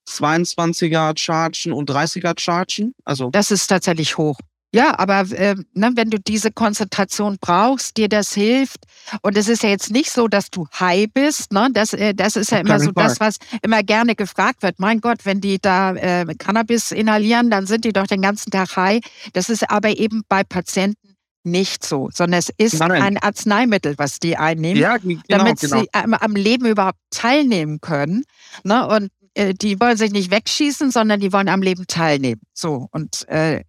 22er 0.09 1.17
Chargen 1.17 1.73
und 1.73 1.91
30er 1.91 2.39
Chargen. 2.39 2.95
Also 3.05 3.31
das 3.31 3.51
ist 3.51 3.67
tatsächlich 3.69 4.19
hoch. 4.19 4.39
Ja, 4.75 4.99
aber 4.99 5.31
äh, 5.33 5.55
ne, 5.75 5.93
wenn 5.95 6.09
du 6.09 6.19
diese 6.19 6.51
Konzentration 6.51 7.37
brauchst, 7.39 7.99
dir 7.99 8.09
das 8.09 8.33
hilft. 8.33 8.87
Und 9.21 9.37
es 9.37 9.47
ist 9.49 9.63
ja 9.63 9.69
jetzt 9.69 9.91
nicht 9.91 10.11
so, 10.11 10.29
dass 10.29 10.49
du 10.51 10.67
high 10.81 11.09
bist. 11.13 11.53
Ne? 11.53 11.69
Das, 11.73 11.93
äh, 11.93 12.15
das 12.15 12.37
ist 12.37 12.51
ja 12.51 12.59
immer 12.59 12.81
so 12.81 12.91
das, 12.91 13.21
was 13.21 13.37
immer 13.63 13.83
gerne 13.83 14.15
gefragt 14.15 14.63
wird. 14.63 14.79
Mein 14.79 15.03
Gott, 15.03 15.25
wenn 15.25 15.43
die 15.43 15.59
da 15.61 15.93
äh, 15.95 16.25
Cannabis 16.39 16.91
inhalieren, 16.91 17.51
dann 17.51 17.67
sind 17.67 17.85
die 17.85 17.93
doch 17.93 18.07
den 18.07 18.23
ganzen 18.23 18.51
Tag 18.51 18.75
high. 18.77 19.01
Das 19.35 19.51
ist 19.51 19.71
aber 19.71 19.91
eben 19.91 20.23
bei 20.29 20.43
Patienten 20.43 21.17
nicht 21.45 21.85
so, 21.85 22.09
sondern 22.13 22.39
es 22.39 22.51
ist 22.57 22.79
Nein. 22.79 23.03
ein 23.03 23.19
Arzneimittel, 23.19 23.95
was 23.99 24.21
die 24.21 24.37
einnehmen, 24.37 24.81
ja, 24.81 24.97
genau, 24.97 25.21
damit 25.29 25.61
genau. 25.61 25.81
sie 25.81 25.89
am, 25.93 26.15
am, 26.15 26.37
Leben 26.37 26.67
überhaupt 26.67 26.99
teilnehmen 27.11 27.81
können. 27.81 28.25
Ne? 28.63 28.87
Und 28.87 29.11
äh, 29.35 29.53
die 29.53 29.81
wollen 29.81 29.97
sich 29.97 30.13
nicht 30.13 30.31
wegschießen, 30.31 30.91
sondern 30.91 31.21
die 31.21 31.33
wollen 31.33 31.49
am 31.49 31.61
Leben 31.61 31.87
teilnehmen. 31.87 32.41
So 32.55 32.89
und 32.93 33.29
äh, 33.29 33.65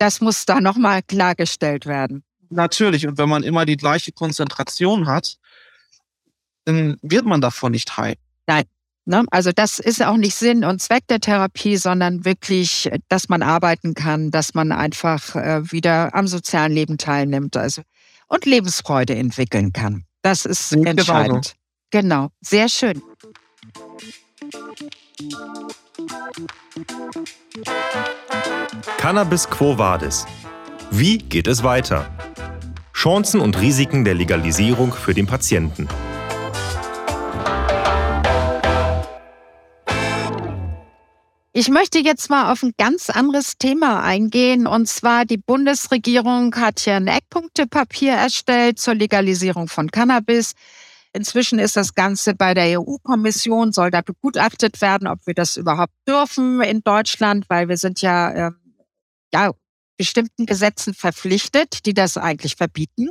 das 0.00 0.20
muss 0.20 0.46
da 0.46 0.60
nochmal 0.60 1.02
klargestellt 1.02 1.84
werden. 1.86 2.24
Natürlich. 2.48 3.06
Und 3.06 3.18
wenn 3.18 3.28
man 3.28 3.42
immer 3.42 3.66
die 3.66 3.76
gleiche 3.76 4.12
Konzentration 4.12 5.06
hat, 5.06 5.36
dann 6.64 6.96
wird 7.02 7.26
man 7.26 7.40
davon 7.40 7.72
nicht 7.72 7.96
high. 7.96 8.16
Nein. 8.46 8.64
Ne? 9.04 9.24
Also 9.30 9.52
das 9.52 9.78
ist 9.78 10.02
auch 10.02 10.16
nicht 10.16 10.34
Sinn 10.34 10.64
und 10.64 10.80
Zweck 10.80 11.06
der 11.08 11.20
Therapie, 11.20 11.76
sondern 11.76 12.24
wirklich, 12.24 12.90
dass 13.08 13.28
man 13.28 13.42
arbeiten 13.42 13.94
kann, 13.94 14.30
dass 14.30 14.54
man 14.54 14.72
einfach 14.72 15.36
äh, 15.36 15.70
wieder 15.70 16.14
am 16.14 16.26
sozialen 16.26 16.72
Leben 16.72 16.96
teilnimmt 16.96 17.56
also, 17.56 17.82
und 18.28 18.46
Lebensfreude 18.46 19.14
entwickeln 19.14 19.72
kann. 19.72 20.04
Das 20.22 20.44
ist 20.44 20.72
entscheidend. 20.72 21.54
Genau, 21.90 22.28
sehr 22.40 22.68
schön. 22.68 23.02
Cannabis 28.98 29.48
Quo 29.48 29.78
Vadis. 29.78 30.26
Wie 30.90 31.18
geht 31.18 31.46
es 31.46 31.62
weiter? 31.62 32.10
Chancen 32.94 33.40
und 33.40 33.60
Risiken 33.60 34.04
der 34.04 34.14
Legalisierung 34.14 34.92
für 34.92 35.14
den 35.14 35.26
Patienten. 35.26 35.88
Ich 41.52 41.68
möchte 41.68 41.98
jetzt 41.98 42.30
mal 42.30 42.52
auf 42.52 42.62
ein 42.62 42.72
ganz 42.78 43.10
anderes 43.10 43.58
Thema 43.58 44.02
eingehen. 44.02 44.66
Und 44.66 44.86
zwar 44.86 45.24
die 45.24 45.36
Bundesregierung 45.36 46.54
hat 46.56 46.86
ja 46.86 46.96
ein 46.96 47.06
Eckpunktepapier 47.06 48.12
erstellt 48.12 48.78
zur 48.78 48.94
Legalisierung 48.94 49.68
von 49.68 49.90
Cannabis. 49.90 50.52
Inzwischen 51.12 51.58
ist 51.58 51.76
das 51.76 51.94
Ganze 51.94 52.34
bei 52.34 52.54
der 52.54 52.80
EU-Kommission, 52.80 53.72
soll 53.72 53.90
da 53.90 54.00
begutachtet 54.00 54.80
werden, 54.80 55.08
ob 55.08 55.26
wir 55.26 55.34
das 55.34 55.56
überhaupt 55.56 55.92
dürfen 56.06 56.60
in 56.60 56.82
Deutschland, 56.82 57.46
weil 57.48 57.68
wir 57.68 57.76
sind 57.76 58.00
ja, 58.00 58.48
äh, 58.48 58.50
ja 59.32 59.50
bestimmten 59.96 60.46
Gesetzen 60.46 60.94
verpflichtet, 60.94 61.84
die 61.84 61.94
das 61.94 62.16
eigentlich 62.16 62.56
verbieten. 62.56 63.10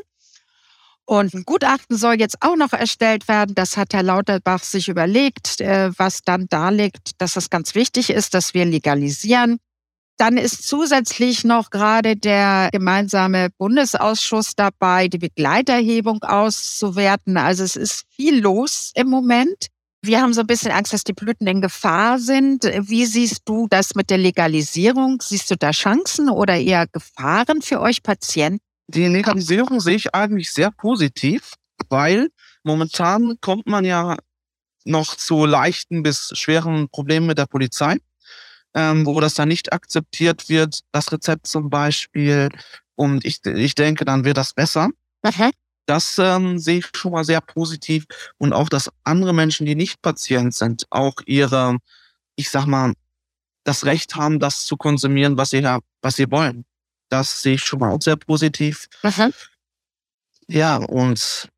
Und 1.06 1.34
ein 1.34 1.44
Gutachten 1.44 1.98
soll 1.98 2.20
jetzt 2.20 2.38
auch 2.42 2.56
noch 2.56 2.72
erstellt 2.72 3.28
werden. 3.28 3.56
Das 3.56 3.78
hat 3.78 3.94
Herr 3.94 4.04
Lauterbach 4.04 4.64
sich 4.64 4.90
überlegt, 4.90 5.60
äh, 5.60 5.92
was 5.98 6.22
dann 6.22 6.48
darlegt, 6.48 7.20
dass 7.20 7.36
es 7.36 7.50
ganz 7.50 7.76
wichtig 7.76 8.12
ist, 8.12 8.34
dass 8.34 8.54
wir 8.54 8.64
legalisieren. 8.64 9.60
Dann 10.20 10.36
ist 10.36 10.68
zusätzlich 10.68 11.46
noch 11.46 11.70
gerade 11.70 12.18
der 12.18 12.68
gemeinsame 12.74 13.48
Bundesausschuss 13.58 14.54
dabei, 14.54 15.08
die 15.08 15.18
Begleiterhebung 15.18 16.24
auszuwerten. 16.24 17.38
Also 17.38 17.64
es 17.64 17.78
ist 17.78 18.04
viel 18.10 18.42
los 18.42 18.92
im 18.96 19.08
Moment. 19.08 19.68
Wir 20.02 20.20
haben 20.20 20.34
so 20.34 20.42
ein 20.42 20.48
bisschen 20.48 20.74
Angst, 20.74 20.92
dass 20.92 21.06
die 21.06 21.14
Blüten 21.14 21.48
in 21.48 21.62
Gefahr 21.62 22.20
sind. 22.20 22.66
Wie 22.66 23.06
siehst 23.06 23.44
du 23.46 23.68
das 23.70 23.96
mit 23.96 24.10
der 24.10 24.18
Legalisierung? 24.18 25.22
Siehst 25.22 25.52
du 25.52 25.56
da 25.56 25.72
Chancen 25.72 26.30
oder 26.30 26.58
eher 26.58 26.88
Gefahren 26.88 27.62
für 27.62 27.80
euch 27.80 28.04
Patienten? 28.04 28.60
Die 28.88 29.06
Legalisierung 29.06 29.80
sehe 29.80 29.96
ich 29.96 30.14
eigentlich 30.14 30.52
sehr 30.52 30.72
positiv, 30.72 31.54
weil 31.88 32.28
momentan 32.64 33.36
kommt 33.40 33.68
man 33.68 33.86
ja 33.86 34.18
noch 34.84 35.16
zu 35.16 35.46
leichten 35.46 36.04
bis 36.04 36.32
schweren 36.34 36.90
Problemen 36.90 37.28
mit 37.28 37.38
der 37.38 37.46
Polizei, 37.46 38.00
ähm, 38.74 39.06
wo 39.06 39.20
das 39.20 39.34
dann 39.34 39.50
nicht 39.50 39.74
akzeptiert 39.74 40.50
wird, 40.50 40.82
das 40.92 41.12
Rezept 41.12 41.48
zum 41.48 41.70
Beispiel. 41.70 42.50
Und 42.96 43.26
ich, 43.26 43.46
ich 43.46 43.76
denke, 43.76 44.06
dann 44.06 44.26
wird 44.26 44.38
das 44.38 44.54
besser. 44.54 44.90
Okay. 45.22 45.52
Das 45.86 46.20
ähm, 46.20 46.60
sehe 46.60 46.80
ich 46.80 46.90
schon 46.94 47.14
mal 47.14 47.24
sehr 47.24 47.42
positiv. 47.42 48.06
Und 48.38 48.54
auch, 48.54 48.70
dass 48.70 48.92
andere 49.04 49.34
Menschen, 49.34 49.66
die 49.66 49.76
nicht 49.76 50.02
Patient 50.02 50.54
sind, 50.54 50.86
auch 50.92 51.16
ihre, 51.26 51.78
ich 52.36 52.50
sag 52.52 52.68
mal, 52.68 52.94
das 53.64 53.86
Recht 53.86 54.16
haben, 54.16 54.40
das 54.40 54.66
zu 54.66 54.78
konsumieren, 54.78 55.38
was 55.38 55.50
sie, 55.50 55.64
was 56.02 56.16
sie 56.16 56.30
wollen. 56.30 56.66
Das 57.10 57.42
sehe 57.42 57.56
ich 57.56 57.64
schon 57.64 57.80
mal 57.80 57.92
auch 57.92 58.02
sehr 58.02 58.18
positiv. 58.18 58.88
Mhm. 59.02 59.34
Ja, 60.48 60.78
und 60.78 61.50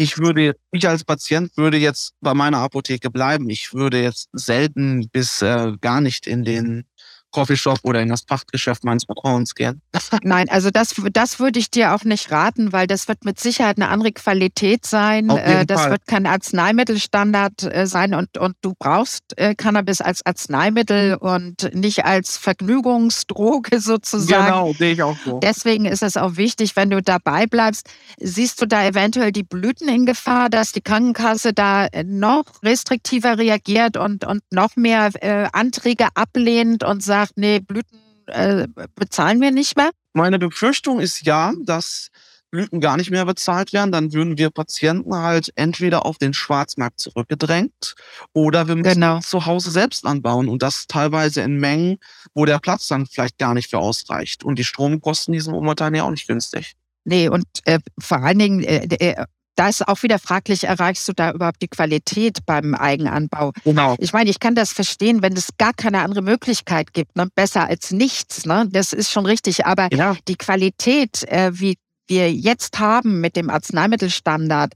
ich 0.00 0.16
würde, 0.16 0.56
ich 0.72 0.88
als 0.88 1.04
Patient 1.04 1.54
würde 1.58 1.76
jetzt 1.76 2.14
bei 2.22 2.32
meiner 2.32 2.58
Apotheke 2.58 3.10
bleiben. 3.10 3.50
Ich 3.50 3.74
würde 3.74 4.02
jetzt 4.02 4.30
selten 4.32 5.10
bis 5.10 5.42
äh, 5.42 5.74
gar 5.78 6.00
nicht 6.00 6.26
in 6.26 6.42
den 6.42 6.86
Coffeeshop 7.30 7.78
oder 7.82 8.00
in 8.00 8.08
das 8.08 8.22
Pachtgeschäft 8.22 8.84
meines 8.84 9.04
Vertrauens 9.04 9.54
gehen. 9.54 9.80
Nein, 10.22 10.48
also 10.48 10.70
das, 10.70 10.94
das 11.12 11.38
würde 11.38 11.58
ich 11.58 11.70
dir 11.70 11.94
auch 11.94 12.04
nicht 12.04 12.30
raten, 12.30 12.72
weil 12.72 12.86
das 12.86 13.08
wird 13.08 13.24
mit 13.24 13.38
Sicherheit 13.38 13.76
eine 13.76 13.88
andere 13.88 14.12
Qualität 14.12 14.86
sein. 14.86 15.30
Äh, 15.30 15.66
das 15.66 15.82
Fall. 15.82 15.90
wird 15.92 16.06
kein 16.06 16.26
Arzneimittelstandard 16.26 17.62
äh, 17.62 17.86
sein 17.86 18.14
und, 18.14 18.38
und 18.38 18.56
du 18.62 18.74
brauchst 18.78 19.22
äh, 19.36 19.54
Cannabis 19.54 20.00
als 20.00 20.24
Arzneimittel 20.24 21.14
und 21.14 21.74
nicht 21.74 22.04
als 22.04 22.36
Vergnügungsdroge 22.36 23.80
sozusagen. 23.80 24.44
Genau, 24.44 24.72
sehe 24.72 24.92
ich 24.92 25.02
auch 25.02 25.16
so. 25.24 25.40
Deswegen 25.40 25.84
ist 25.84 26.02
es 26.02 26.16
auch 26.16 26.36
wichtig, 26.36 26.76
wenn 26.76 26.90
du 26.90 27.02
dabei 27.02 27.46
bleibst, 27.46 27.88
siehst 28.18 28.60
du 28.60 28.66
da 28.66 28.84
eventuell 28.84 29.32
die 29.32 29.42
Blüten 29.42 29.88
in 29.88 30.06
Gefahr, 30.06 30.50
dass 30.50 30.72
die 30.72 30.80
Krankenkasse 30.80 31.52
da 31.52 31.88
noch 32.04 32.44
restriktiver 32.62 33.38
reagiert 33.38 33.96
und, 33.96 34.24
und 34.24 34.42
noch 34.50 34.76
mehr 34.76 35.10
Anträge 35.52 36.08
ablehnt 36.14 36.84
und 36.84 37.02
sagt, 37.02 37.19
sagt, 37.20 37.36
nee, 37.36 37.60
Blüten 37.60 37.98
äh, 38.26 38.66
bezahlen 38.94 39.40
wir 39.40 39.50
nicht 39.50 39.76
mehr? 39.76 39.90
Meine 40.12 40.38
Befürchtung 40.38 41.00
ist 41.00 41.24
ja, 41.26 41.52
dass 41.64 42.10
Blüten 42.50 42.80
gar 42.80 42.96
nicht 42.96 43.10
mehr 43.10 43.24
bezahlt 43.24 43.72
werden, 43.72 43.92
dann 43.92 44.12
würden 44.12 44.36
wir 44.36 44.50
Patienten 44.50 45.14
halt 45.14 45.52
entweder 45.54 46.04
auf 46.04 46.18
den 46.18 46.34
Schwarzmarkt 46.34 47.00
zurückgedrängt 47.00 47.94
oder 48.32 48.66
wir 48.66 48.74
müssen 48.74 48.94
genau. 48.94 49.20
zu 49.20 49.46
Hause 49.46 49.70
selbst 49.70 50.04
anbauen 50.04 50.48
und 50.48 50.62
das 50.62 50.86
teilweise 50.88 51.42
in 51.42 51.58
Mengen, 51.58 51.98
wo 52.34 52.44
der 52.44 52.58
Platz 52.58 52.88
dann 52.88 53.06
vielleicht 53.06 53.38
gar 53.38 53.54
nicht 53.54 53.70
für 53.70 53.78
ausreicht. 53.78 54.42
Und 54.42 54.58
die 54.58 54.64
Stromkosten, 54.64 55.32
die 55.32 55.40
sind 55.40 55.52
momentan 55.52 55.94
ja 55.94 56.02
auch 56.02 56.10
nicht 56.10 56.26
günstig. 56.26 56.74
Nee, 57.04 57.28
und 57.28 57.46
äh, 57.64 57.78
vor 57.98 58.18
allen 58.22 58.38
Dingen, 58.38 58.62
äh, 58.62 58.86
äh 58.86 59.24
da 59.56 59.68
ist 59.68 59.86
auch 59.86 60.02
wieder 60.02 60.18
fraglich, 60.18 60.64
erreichst 60.64 61.06
du 61.08 61.12
da 61.12 61.32
überhaupt 61.32 61.60
die 61.60 61.68
Qualität 61.68 62.38
beim 62.46 62.74
Eigenanbau? 62.74 63.52
Genau. 63.64 63.96
Ich 63.98 64.12
meine, 64.12 64.30
ich 64.30 64.40
kann 64.40 64.54
das 64.54 64.72
verstehen, 64.72 65.22
wenn 65.22 65.34
es 65.34 65.48
gar 65.58 65.72
keine 65.72 66.00
andere 66.00 66.22
Möglichkeit 66.22 66.92
gibt, 66.92 67.16
ne? 67.16 67.28
besser 67.34 67.66
als 67.66 67.90
nichts, 67.90 68.46
ne? 68.46 68.68
das 68.70 68.92
ist 68.92 69.10
schon 69.10 69.26
richtig. 69.26 69.66
Aber 69.66 69.88
ja. 69.92 70.16
die 70.28 70.36
Qualität, 70.36 71.24
äh, 71.24 71.50
wie 71.52 71.76
wir 72.06 72.32
jetzt 72.32 72.78
haben 72.78 73.20
mit 73.20 73.36
dem 73.36 73.50
Arzneimittelstandard, 73.50 74.72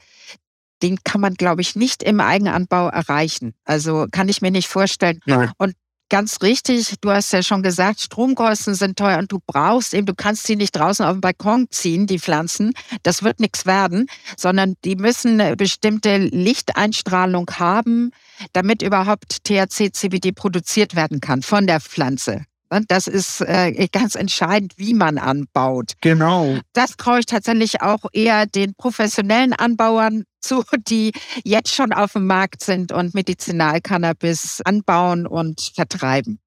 den 0.83 0.99
kann 1.03 1.21
man, 1.21 1.35
glaube 1.35 1.63
ich, 1.63 1.77
nicht 1.77 2.03
im 2.03 2.21
Eigenanbau 2.21 2.89
erreichen. 2.89 3.55
Also 3.65 4.07
kann 4.11 4.29
ich 4.29 4.43
mir 4.43 4.51
nicht 4.51 4.69
vorstellen. 4.69 5.21
Nein. 5.25 5.51
Und 5.57 5.75
ganz 6.09 6.43
richtig. 6.43 6.95
Du 7.01 7.11
hast 7.11 7.33
ja 7.33 7.43
schon 7.43 7.63
gesagt, 7.63 8.01
Stromkosten 8.01 8.75
sind 8.75 8.99
teuer 8.99 9.19
und 9.19 9.33
du 9.33 9.39
brauchst 9.47 9.95
eben, 9.95 10.07
du 10.07 10.15
kannst 10.15 10.47
sie 10.47 10.57
nicht 10.57 10.77
draußen 10.77 11.05
auf 11.05 11.13
den 11.13 11.21
Balkon 11.21 11.67
ziehen, 11.71 12.07
die 12.07 12.19
Pflanzen. 12.19 12.73
Das 13.03 13.23
wird 13.23 13.41
nichts 13.41 13.67
werden, 13.67 14.07
sondern 14.37 14.75
die 14.85 14.97
müssen 14.97 15.41
eine 15.41 15.57
bestimmte 15.57 16.17
Lichteinstrahlung 16.19 17.51
haben, 17.59 18.11
damit 18.53 18.83
überhaupt 18.83 19.45
THC-CBD 19.45 20.33
produziert 20.33 20.95
werden 20.95 21.21
kann 21.21 21.43
von 21.43 21.67
der 21.67 21.81
Pflanze. 21.81 22.45
Das 22.89 23.07
ist 23.07 23.41
äh, 23.41 23.89
ganz 23.93 24.15
entscheidend, 24.15 24.75
wie 24.77 24.95
man 24.95 25.19
anbaut. 25.19 25.93
Genau. 26.01 26.59
Das 26.73 26.97
traue 26.97 27.21
ich 27.21 27.27
tatsächlich 27.27 27.83
auch 27.83 28.05
eher 28.13 28.47
den 28.47 28.75
professionellen 28.75 29.53
Anbauern 29.53 30.25
zu, 30.41 30.65
die 30.89 31.13
jetzt 31.45 31.75
schon 31.75 31.93
auf 31.93 32.13
dem 32.13 32.27
Markt 32.27 32.63
sind 32.63 32.93
und 32.93 33.15
Medizinalcannabis 33.15 34.61
anbauen 34.65 35.27
und 35.27 35.73
vertreiben. 35.75 36.39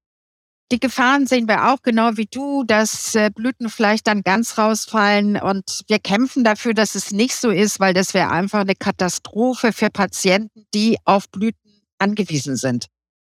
Die 0.70 0.80
Gefahren 0.80 1.26
sehen 1.26 1.48
wir 1.48 1.72
auch 1.72 1.80
genau 1.82 2.18
wie 2.18 2.26
du, 2.26 2.62
dass 2.62 3.14
äh, 3.14 3.30
Blüten 3.34 3.70
vielleicht 3.70 4.06
dann 4.06 4.22
ganz 4.22 4.58
rausfallen 4.58 5.36
und 5.40 5.80
wir 5.88 5.98
kämpfen 5.98 6.44
dafür, 6.44 6.74
dass 6.74 6.94
es 6.94 7.10
nicht 7.10 7.34
so 7.36 7.50
ist, 7.50 7.80
weil 7.80 7.94
das 7.94 8.12
wäre 8.12 8.30
einfach 8.30 8.60
eine 8.60 8.74
Katastrophe 8.74 9.72
für 9.72 9.88
Patienten, 9.88 10.66
die 10.74 10.98
auf 11.06 11.30
Blüten 11.30 11.82
angewiesen 11.98 12.56
sind. 12.56 12.86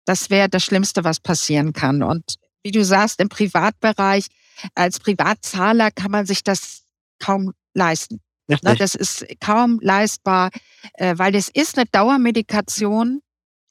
Das 0.04 0.28
wäre 0.28 0.50
das 0.50 0.62
Schlimmste, 0.62 1.04
was 1.04 1.20
passieren 1.20 1.72
kann. 1.72 2.02
Und 2.02 2.34
wie 2.62 2.70
du 2.70 2.84
sagst, 2.84 3.20
im 3.20 3.28
Privatbereich, 3.28 4.26
als 4.74 5.00
Privatzahler 5.00 5.90
kann 5.90 6.10
man 6.10 6.26
sich 6.26 6.42
das 6.42 6.82
kaum 7.18 7.52
leisten. 7.74 8.20
Richtig. 8.50 8.78
Das 8.78 8.94
ist 8.94 9.26
kaum 9.40 9.78
leistbar, 9.80 10.50
äh, 10.94 11.14
weil 11.16 11.34
es 11.34 11.48
ist 11.48 11.78
eine 11.78 11.86
Dauermedikation, 11.90 13.20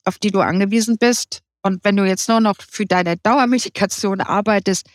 auf 0.06 0.18
die 0.18 0.32
du 0.32 0.40
angewiesen 0.40 0.98
bist. 0.98 1.42
Und 1.62 1.84
wenn 1.84 1.96
du 1.96 2.06
jetzt 2.06 2.28
nur 2.30 2.40
noch 2.40 2.56
für 2.68 2.86
deine 2.86 3.18
Dauermedikation 3.18 4.22
arbeitest, 4.22 4.88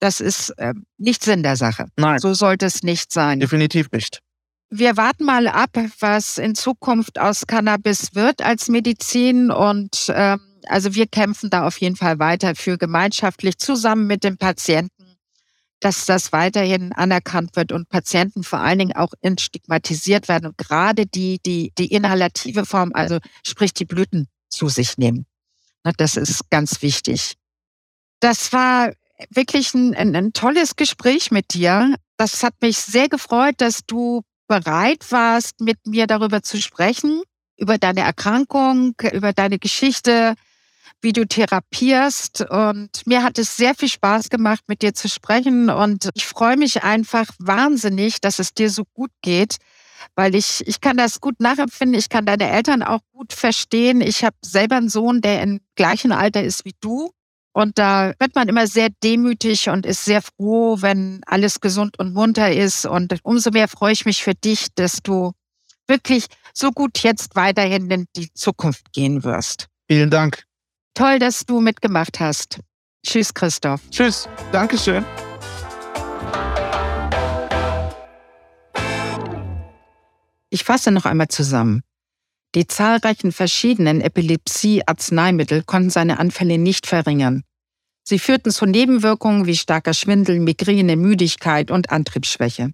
das 0.00 0.20
ist 0.20 0.50
äh, 0.58 0.74
nicht 0.98 1.22
Sinn 1.22 1.42
der 1.42 1.56
Sache. 1.56 1.86
Nein. 1.96 2.18
So 2.18 2.34
sollte 2.34 2.66
es 2.66 2.82
nicht 2.82 3.12
sein. 3.12 3.40
Definitiv 3.40 3.90
nicht. 3.92 4.20
Wir 4.70 4.96
warten 4.96 5.24
mal 5.24 5.48
ab, 5.48 5.70
was 6.00 6.38
in 6.38 6.54
Zukunft 6.54 7.20
aus 7.20 7.46
Cannabis 7.46 8.14
wird 8.14 8.40
als 8.40 8.68
Medizin 8.68 9.50
und 9.50 10.06
ähm, 10.08 10.40
also 10.68 10.94
wir 10.94 11.06
kämpfen 11.06 11.50
da 11.50 11.66
auf 11.66 11.80
jeden 11.80 11.96
Fall 11.96 12.18
weiter 12.18 12.54
für 12.54 12.78
gemeinschaftlich 12.78 13.58
zusammen 13.58 14.06
mit 14.06 14.24
den 14.24 14.36
Patienten, 14.38 15.16
dass 15.80 16.06
das 16.06 16.32
weiterhin 16.32 16.92
anerkannt 16.92 17.56
wird 17.56 17.72
und 17.72 17.88
Patienten 17.88 18.44
vor 18.44 18.60
allen 18.60 18.78
Dingen 18.78 18.96
auch 18.96 19.12
entstigmatisiert 19.20 20.28
werden 20.28 20.46
und 20.46 20.58
gerade 20.58 21.06
die, 21.06 21.40
die 21.44 21.72
die 21.76 21.92
inhalative 21.92 22.64
Form, 22.64 22.92
also 22.94 23.18
sprich 23.44 23.74
die 23.74 23.84
Blüten 23.84 24.28
zu 24.48 24.68
sich 24.68 24.98
nehmen. 24.98 25.26
Das 25.96 26.16
ist 26.16 26.48
ganz 26.50 26.82
wichtig. 26.82 27.34
Das 28.20 28.52
war 28.52 28.92
wirklich 29.30 29.74
ein, 29.74 29.94
ein, 29.94 30.14
ein 30.14 30.32
tolles 30.32 30.76
Gespräch 30.76 31.30
mit 31.30 31.54
dir. 31.54 31.96
Das 32.16 32.42
hat 32.42 32.54
mich 32.60 32.78
sehr 32.78 33.08
gefreut, 33.08 33.56
dass 33.58 33.80
du 33.86 34.22
bereit 34.46 35.10
warst, 35.10 35.60
mit 35.60 35.86
mir 35.86 36.06
darüber 36.06 36.42
zu 36.42 36.60
sprechen, 36.60 37.22
über 37.56 37.78
deine 37.78 38.00
Erkrankung, 38.00 38.94
über 39.12 39.32
deine 39.32 39.58
Geschichte, 39.58 40.34
wie 41.02 41.12
du 41.12 41.26
therapierst. 41.26 42.46
Und 42.48 43.06
mir 43.06 43.22
hat 43.22 43.38
es 43.38 43.56
sehr 43.56 43.74
viel 43.74 43.88
Spaß 43.88 44.30
gemacht, 44.30 44.62
mit 44.68 44.82
dir 44.82 44.94
zu 44.94 45.08
sprechen. 45.08 45.68
Und 45.68 46.10
ich 46.14 46.26
freue 46.26 46.56
mich 46.56 46.82
einfach 46.82 47.26
wahnsinnig, 47.38 48.20
dass 48.20 48.38
es 48.38 48.54
dir 48.54 48.70
so 48.70 48.84
gut 48.94 49.10
geht, 49.20 49.56
weil 50.14 50.34
ich, 50.34 50.66
ich 50.66 50.80
kann 50.80 50.96
das 50.96 51.20
gut 51.20 51.40
nachempfinden. 51.40 51.98
Ich 51.98 52.08
kann 52.08 52.26
deine 52.26 52.48
Eltern 52.50 52.82
auch 52.82 53.00
gut 53.12 53.32
verstehen. 53.32 54.00
Ich 54.00 54.24
habe 54.24 54.36
selber 54.44 54.76
einen 54.76 54.88
Sohn, 54.88 55.20
der 55.20 55.42
im 55.42 55.60
gleichen 55.74 56.12
Alter 56.12 56.42
ist 56.42 56.64
wie 56.64 56.74
du. 56.80 57.10
Und 57.54 57.78
da 57.78 58.14
wird 58.18 58.34
man 58.34 58.48
immer 58.48 58.66
sehr 58.66 58.88
demütig 59.02 59.68
und 59.68 59.84
ist 59.84 60.06
sehr 60.06 60.22
froh, 60.22 60.78
wenn 60.80 61.20
alles 61.26 61.60
gesund 61.60 61.98
und 61.98 62.14
munter 62.14 62.50
ist. 62.50 62.86
Und 62.86 63.14
umso 63.24 63.50
mehr 63.50 63.68
freue 63.68 63.92
ich 63.92 64.06
mich 64.06 64.22
für 64.22 64.34
dich, 64.34 64.68
dass 64.74 65.02
du 65.02 65.32
wirklich 65.86 66.26
so 66.54 66.70
gut 66.70 67.02
jetzt 67.02 67.36
weiterhin 67.36 67.90
in 67.90 68.06
die 68.16 68.32
Zukunft 68.32 68.92
gehen 68.92 69.22
wirst. 69.24 69.68
Vielen 69.86 70.10
Dank. 70.10 70.44
Toll, 70.94 71.18
dass 71.18 71.46
du 71.46 71.60
mitgemacht 71.60 72.20
hast. 72.20 72.60
Tschüss, 73.04 73.32
Christoph. 73.32 73.80
Tschüss. 73.90 74.28
Dankeschön. 74.52 75.04
Ich 80.50 80.64
fasse 80.64 80.90
noch 80.90 81.06
einmal 81.06 81.28
zusammen. 81.28 81.82
Die 82.54 82.66
zahlreichen 82.66 83.32
verschiedenen 83.32 84.02
Epilepsie-Arzneimittel 84.02 85.62
konnten 85.62 85.88
seine 85.88 86.18
Anfälle 86.18 86.58
nicht 86.58 86.86
verringern. 86.86 87.42
Sie 88.04 88.18
führten 88.18 88.50
zu 88.50 88.66
Nebenwirkungen 88.66 89.46
wie 89.46 89.56
starker 89.56 89.94
Schwindel, 89.94 90.40
Migräne, 90.40 90.96
Müdigkeit 90.96 91.70
und 91.70 91.90
Antriebsschwäche. 91.90 92.72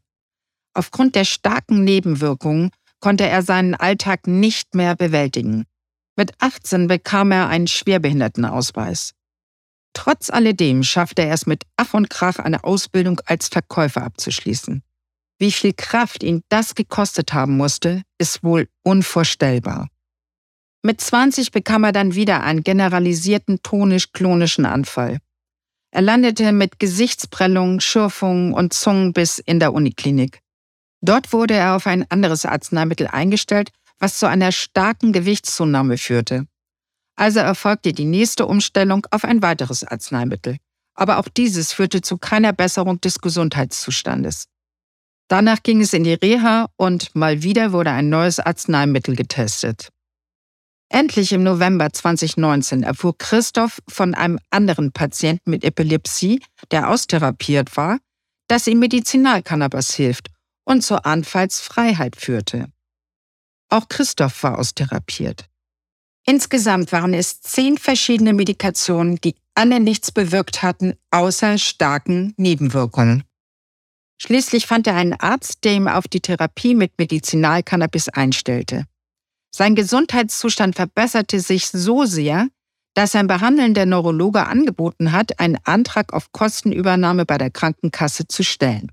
Aufgrund 0.74 1.14
der 1.14 1.24
starken 1.24 1.84
Nebenwirkungen 1.84 2.72
konnte 2.98 3.28
er 3.28 3.42
seinen 3.42 3.76
Alltag 3.76 4.26
nicht 4.26 4.74
mehr 4.74 4.96
bewältigen. 4.96 5.67
Mit 6.18 6.32
18 6.40 6.88
bekam 6.88 7.30
er 7.30 7.48
einen 7.48 7.68
Schwerbehindertenausweis. 7.68 9.14
Trotz 9.92 10.30
alledem 10.30 10.82
schaffte 10.82 11.22
er 11.22 11.32
es 11.32 11.46
mit 11.46 11.62
Ach 11.76 11.94
und 11.94 12.10
Krach 12.10 12.40
eine 12.40 12.64
Ausbildung 12.64 13.20
als 13.26 13.46
Verkäufer 13.46 14.02
abzuschließen. 14.02 14.82
Wie 15.38 15.52
viel 15.52 15.72
Kraft 15.74 16.24
ihn 16.24 16.42
das 16.48 16.74
gekostet 16.74 17.32
haben 17.34 17.56
musste, 17.56 18.02
ist 18.18 18.42
wohl 18.42 18.68
unvorstellbar. 18.82 19.90
Mit 20.82 21.00
20 21.00 21.52
bekam 21.52 21.84
er 21.84 21.92
dann 21.92 22.16
wieder 22.16 22.42
einen 22.42 22.64
generalisierten 22.64 23.62
tonisch-klonischen 23.62 24.66
Anfall. 24.66 25.18
Er 25.92 26.02
landete 26.02 26.50
mit 26.50 26.80
Gesichtsprellungen, 26.80 27.80
Schürfungen 27.80 28.54
und 28.54 28.72
Zungenbiss 28.72 29.38
in 29.38 29.60
der 29.60 29.72
Uniklinik. 29.72 30.40
Dort 31.00 31.32
wurde 31.32 31.54
er 31.54 31.76
auf 31.76 31.86
ein 31.86 32.10
anderes 32.10 32.44
Arzneimittel 32.44 33.06
eingestellt, 33.06 33.70
was 33.98 34.18
zu 34.18 34.26
einer 34.26 34.52
starken 34.52 35.12
Gewichtszunahme 35.12 35.98
führte. 35.98 36.46
Also 37.16 37.40
erfolgte 37.40 37.92
die 37.92 38.04
nächste 38.04 38.46
Umstellung 38.46 39.06
auf 39.10 39.24
ein 39.24 39.42
weiteres 39.42 39.84
Arzneimittel. 39.84 40.58
Aber 40.94 41.18
auch 41.18 41.28
dieses 41.28 41.72
führte 41.72 42.00
zu 42.00 42.18
keiner 42.18 42.52
Besserung 42.52 43.00
des 43.00 43.20
Gesundheitszustandes. 43.20 44.46
Danach 45.28 45.62
ging 45.62 45.80
es 45.80 45.92
in 45.92 46.04
die 46.04 46.14
Reha 46.14 46.68
und 46.76 47.14
mal 47.14 47.42
wieder 47.42 47.72
wurde 47.72 47.90
ein 47.90 48.08
neues 48.08 48.40
Arzneimittel 48.40 49.14
getestet. 49.14 49.90
Endlich 50.90 51.32
im 51.32 51.42
November 51.42 51.92
2019 51.92 52.82
erfuhr 52.82 53.16
Christoph 53.18 53.80
von 53.88 54.14
einem 54.14 54.38
anderen 54.50 54.92
Patienten 54.92 55.50
mit 55.50 55.64
Epilepsie, 55.64 56.40
der 56.70 56.88
austherapiert 56.88 57.76
war, 57.76 57.98
dass 58.48 58.66
ihm 58.66 58.78
Medizinalcannabis 58.78 59.92
hilft 59.94 60.28
und 60.64 60.82
zur 60.82 61.04
Anfallsfreiheit 61.04 62.16
führte. 62.16 62.72
Auch 63.68 63.88
Christoph 63.88 64.42
war 64.42 64.58
austherapiert. 64.58 65.48
Insgesamt 66.26 66.92
waren 66.92 67.14
es 67.14 67.40
zehn 67.40 67.78
verschiedene 67.78 68.32
Medikationen, 68.32 69.16
die 69.16 69.34
alle 69.54 69.80
nichts 69.80 70.12
bewirkt 70.12 70.62
hatten, 70.62 70.94
außer 71.10 71.58
starken 71.58 72.34
Nebenwirkungen. 72.36 73.24
Schließlich 74.20 74.66
fand 74.66 74.86
er 74.86 74.96
einen 74.96 75.14
Arzt, 75.14 75.64
der 75.64 75.72
ihm 75.74 75.88
auf 75.88 76.08
die 76.08 76.20
Therapie 76.20 76.74
mit 76.74 76.92
Medizinalcannabis 76.98 78.08
einstellte. 78.08 78.84
Sein 79.54 79.74
Gesundheitszustand 79.74 80.74
verbesserte 80.74 81.40
sich 81.40 81.68
so 81.68 82.04
sehr, 82.04 82.48
dass 82.94 83.14
ein 83.14 83.28
behandelnder 83.28 83.86
Neurologe 83.86 84.46
angeboten 84.46 85.12
hat, 85.12 85.38
einen 85.38 85.58
Antrag 85.64 86.12
auf 86.12 86.32
Kostenübernahme 86.32 87.24
bei 87.26 87.38
der 87.38 87.50
Krankenkasse 87.50 88.26
zu 88.26 88.42
stellen. 88.42 88.90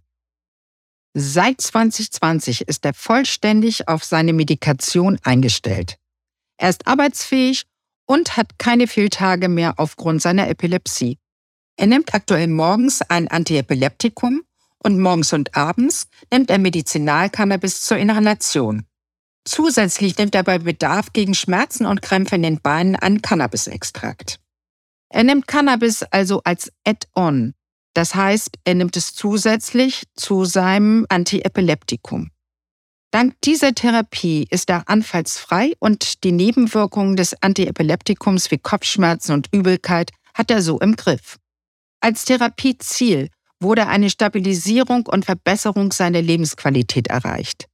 Seit 1.18 1.62
2020 1.62 2.68
ist 2.68 2.84
er 2.84 2.94
vollständig 2.94 3.88
auf 3.88 4.04
seine 4.04 4.34
Medikation 4.34 5.18
eingestellt. 5.24 5.96
Er 6.58 6.70
ist 6.70 6.88
arbeitsfähig 6.88 7.64
und 8.06 8.36
hat 8.36 8.60
keine 8.60 8.86
Fehltage 8.86 9.48
mehr 9.48 9.76
aufgrund 9.78 10.22
seiner 10.22 10.50
Epilepsie. 10.50 11.18
Er 11.78 11.88
nimmt 11.88 12.14
aktuell 12.14 12.48
morgens 12.48 13.02
ein 13.02 13.30
Antiepileptikum 13.30 14.44
und 14.84 15.00
morgens 15.00 15.32
und 15.32 15.56
abends 15.56 16.10
nimmt 16.34 16.50
er 16.50 16.58
Medizinalcannabis 16.58 17.80
zur 17.80 17.96
Inhalation. 17.96 18.86
Zusätzlich 19.46 20.18
nimmt 20.18 20.36
er 20.36 20.44
bei 20.44 20.60
Bedarf 20.60 21.14
gegen 21.14 21.34
Schmerzen 21.34 21.86
und 21.86 22.02
Krämpfe 22.02 22.36
in 22.36 22.44
den 22.44 22.60
Beinen 22.60 22.98
einen 22.98 23.22
Cannabisextrakt. 23.22 24.42
Er 25.08 25.24
nimmt 25.24 25.48
Cannabis 25.48 26.04
also 26.04 26.42
als 26.44 26.74
Add-on, 26.84 27.54
das 27.96 28.14
heißt, 28.14 28.58
er 28.66 28.76
nimmt 28.76 28.98
es 28.98 29.16
zusätzlich 29.16 30.04
zu 30.16 30.44
seinem 30.44 31.06
Antiepileptikum. 31.10 32.30
Dank 33.12 33.36
dieser 33.46 33.74
Therapie 33.74 34.46
ist 34.50 34.70
er 34.70 34.90
anfallsfrei 34.90 35.74
und 35.80 36.26
die 36.26 36.34
Nebenwirkungen 36.34 37.16
des 37.16 37.42
Antiepileptikums 37.42 38.52
wie 38.52 38.58
Kopfschmerzen 38.58 39.32
und 39.32 39.48
Übelkeit 39.54 40.12
hat 40.34 40.52
er 40.52 40.62
so 40.62 40.78
im 40.80 40.98
Griff. 40.98 41.38
Als 42.02 42.26
Therapieziel 42.26 43.30
wurde 43.62 43.88
eine 43.88 44.10
Stabilisierung 44.10 45.06
und 45.06 45.24
Verbesserung 45.24 45.94
seiner 45.94 46.22
Lebensqualität 46.22 47.08
erreicht. 47.08 47.68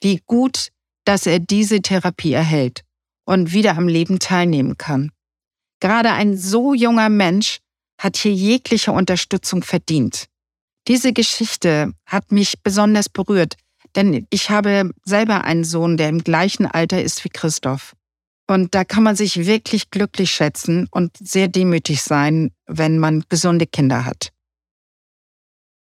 Wie 0.00 0.22
gut, 0.24 0.70
dass 1.04 1.26
er 1.26 1.38
diese 1.38 1.82
Therapie 1.82 2.32
erhält 2.32 2.80
und 3.26 3.52
wieder 3.52 3.76
am 3.76 3.88
Leben 3.88 4.20
teilnehmen 4.20 4.78
kann. 4.78 5.10
Gerade 5.80 6.12
ein 6.12 6.38
so 6.38 6.72
junger 6.72 7.10
Mensch 7.10 7.58
hat 7.98 8.16
hier 8.16 8.32
jegliche 8.32 8.92
Unterstützung 8.92 9.62
verdient. 9.62 10.26
Diese 10.88 11.12
Geschichte 11.12 11.92
hat 12.06 12.30
mich 12.30 12.62
besonders 12.62 13.08
berührt, 13.08 13.56
denn 13.96 14.26
ich 14.30 14.50
habe 14.50 14.92
selber 15.04 15.44
einen 15.44 15.64
Sohn, 15.64 15.96
der 15.96 16.08
im 16.08 16.22
gleichen 16.22 16.66
Alter 16.66 17.02
ist 17.02 17.24
wie 17.24 17.28
Christoph. 17.28 17.94
Und 18.48 18.74
da 18.74 18.84
kann 18.84 19.02
man 19.02 19.16
sich 19.16 19.46
wirklich 19.46 19.90
glücklich 19.90 20.30
schätzen 20.30 20.86
und 20.92 21.16
sehr 21.18 21.48
demütig 21.48 22.02
sein, 22.02 22.52
wenn 22.66 22.98
man 22.98 23.24
gesunde 23.28 23.66
Kinder 23.66 24.04
hat. 24.04 24.30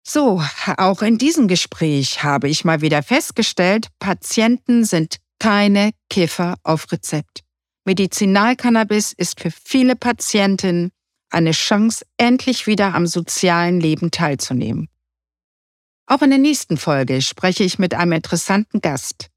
So, 0.07 0.43
auch 0.77 1.03
in 1.03 1.19
diesem 1.19 1.49
Gespräch 1.49 2.23
habe 2.23 2.49
ich 2.49 2.65
mal 2.65 2.81
wieder 2.81 3.03
festgestellt, 3.03 3.89
Patienten 3.99 4.85
sind 4.85 5.17
keine 5.39 5.91
Kiffer 6.11 6.57
auf 6.63 6.91
Rezept. 6.93 7.41
Medizinalcannabis 7.87 9.13
ist 9.13 9.41
für 9.41 9.51
viele 9.51 9.97
Patientinnen 9.97 10.91
eine 11.35 11.51
Chance, 11.53 12.07
endlich 12.17 12.67
wieder 12.67 12.95
am 12.95 13.07
sozialen 13.07 13.81
Leben 13.81 14.11
teilzunehmen. 14.11 14.89
Auch 16.07 16.23
in 16.23 16.31
der 16.31 16.39
nächsten 16.39 16.77
Folge 16.77 17.21
spreche 17.23 17.65
ich 17.65 17.79
mit 17.79 17.95
einem 17.95 18.13
interessanten 18.13 18.81
Gast. 18.81 19.31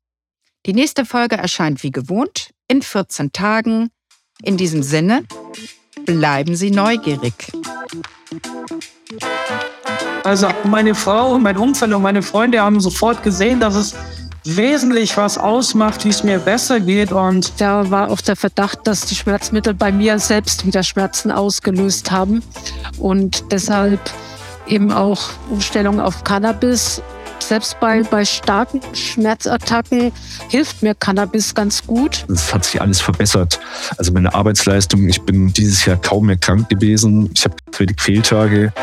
Die 0.65 0.73
nächste 0.73 1.05
Folge 1.05 1.37
erscheint 1.37 1.83
wie 1.83 1.91
gewohnt 1.91 2.51
in 2.67 2.81
14 2.81 3.31
Tagen. 3.31 3.89
In 4.43 4.57
diesem 4.57 4.83
Sinne, 4.83 5.23
bleiben 6.05 6.55
Sie 6.55 6.71
neugierig. 6.71 7.33
Also 10.23 10.49
meine 10.65 10.93
Frau, 10.93 11.39
mein 11.39 11.57
Umfeld 11.57 11.93
und 11.93 12.01
meine 12.01 12.21
Freunde 12.21 12.61
haben 12.61 12.81
sofort 12.81 13.23
gesehen, 13.23 13.59
dass 13.59 13.75
es 13.75 13.95
wesentlich 14.55 15.17
was 15.17 15.37
ausmacht, 15.37 16.05
wie 16.05 16.09
es 16.09 16.23
mir 16.23 16.39
besser 16.39 16.79
geht. 16.79 17.11
Und 17.11 17.53
da 17.59 17.89
war 17.91 18.09
auch 18.09 18.21
der 18.21 18.35
Verdacht, 18.35 18.79
dass 18.85 19.01
die 19.01 19.15
Schmerzmittel 19.15 19.73
bei 19.73 19.91
mir 19.91 20.19
selbst 20.19 20.65
wieder 20.65 20.83
Schmerzen 20.83 21.31
ausgelöst 21.31 22.11
haben. 22.11 22.41
Und 22.97 23.51
deshalb 23.51 23.99
eben 24.67 24.91
auch 24.91 25.29
Umstellung 25.49 25.99
auf 25.99 26.23
Cannabis. 26.23 27.01
Selbst 27.39 27.79
bei, 27.79 28.01
bei 28.03 28.25
starken 28.25 28.81
Schmerzattacken 28.93 30.11
hilft 30.49 30.81
mir 30.83 30.95
Cannabis 30.95 31.53
ganz 31.53 31.85
gut. 31.85 32.25
Es 32.29 32.53
hat 32.53 32.65
sich 32.65 32.81
alles 32.81 32.99
verbessert. 32.99 33.59
Also 33.97 34.11
meine 34.11 34.33
Arbeitsleistung, 34.33 35.07
ich 35.07 35.21
bin 35.21 35.53
dieses 35.53 35.85
Jahr 35.85 35.97
kaum 35.97 36.25
mehr 36.25 36.37
krank 36.37 36.67
gewesen. 36.69 37.29
Ich 37.33 37.45
habe 37.45 37.55
wenig 37.77 38.01
Fehltage. 38.01 38.73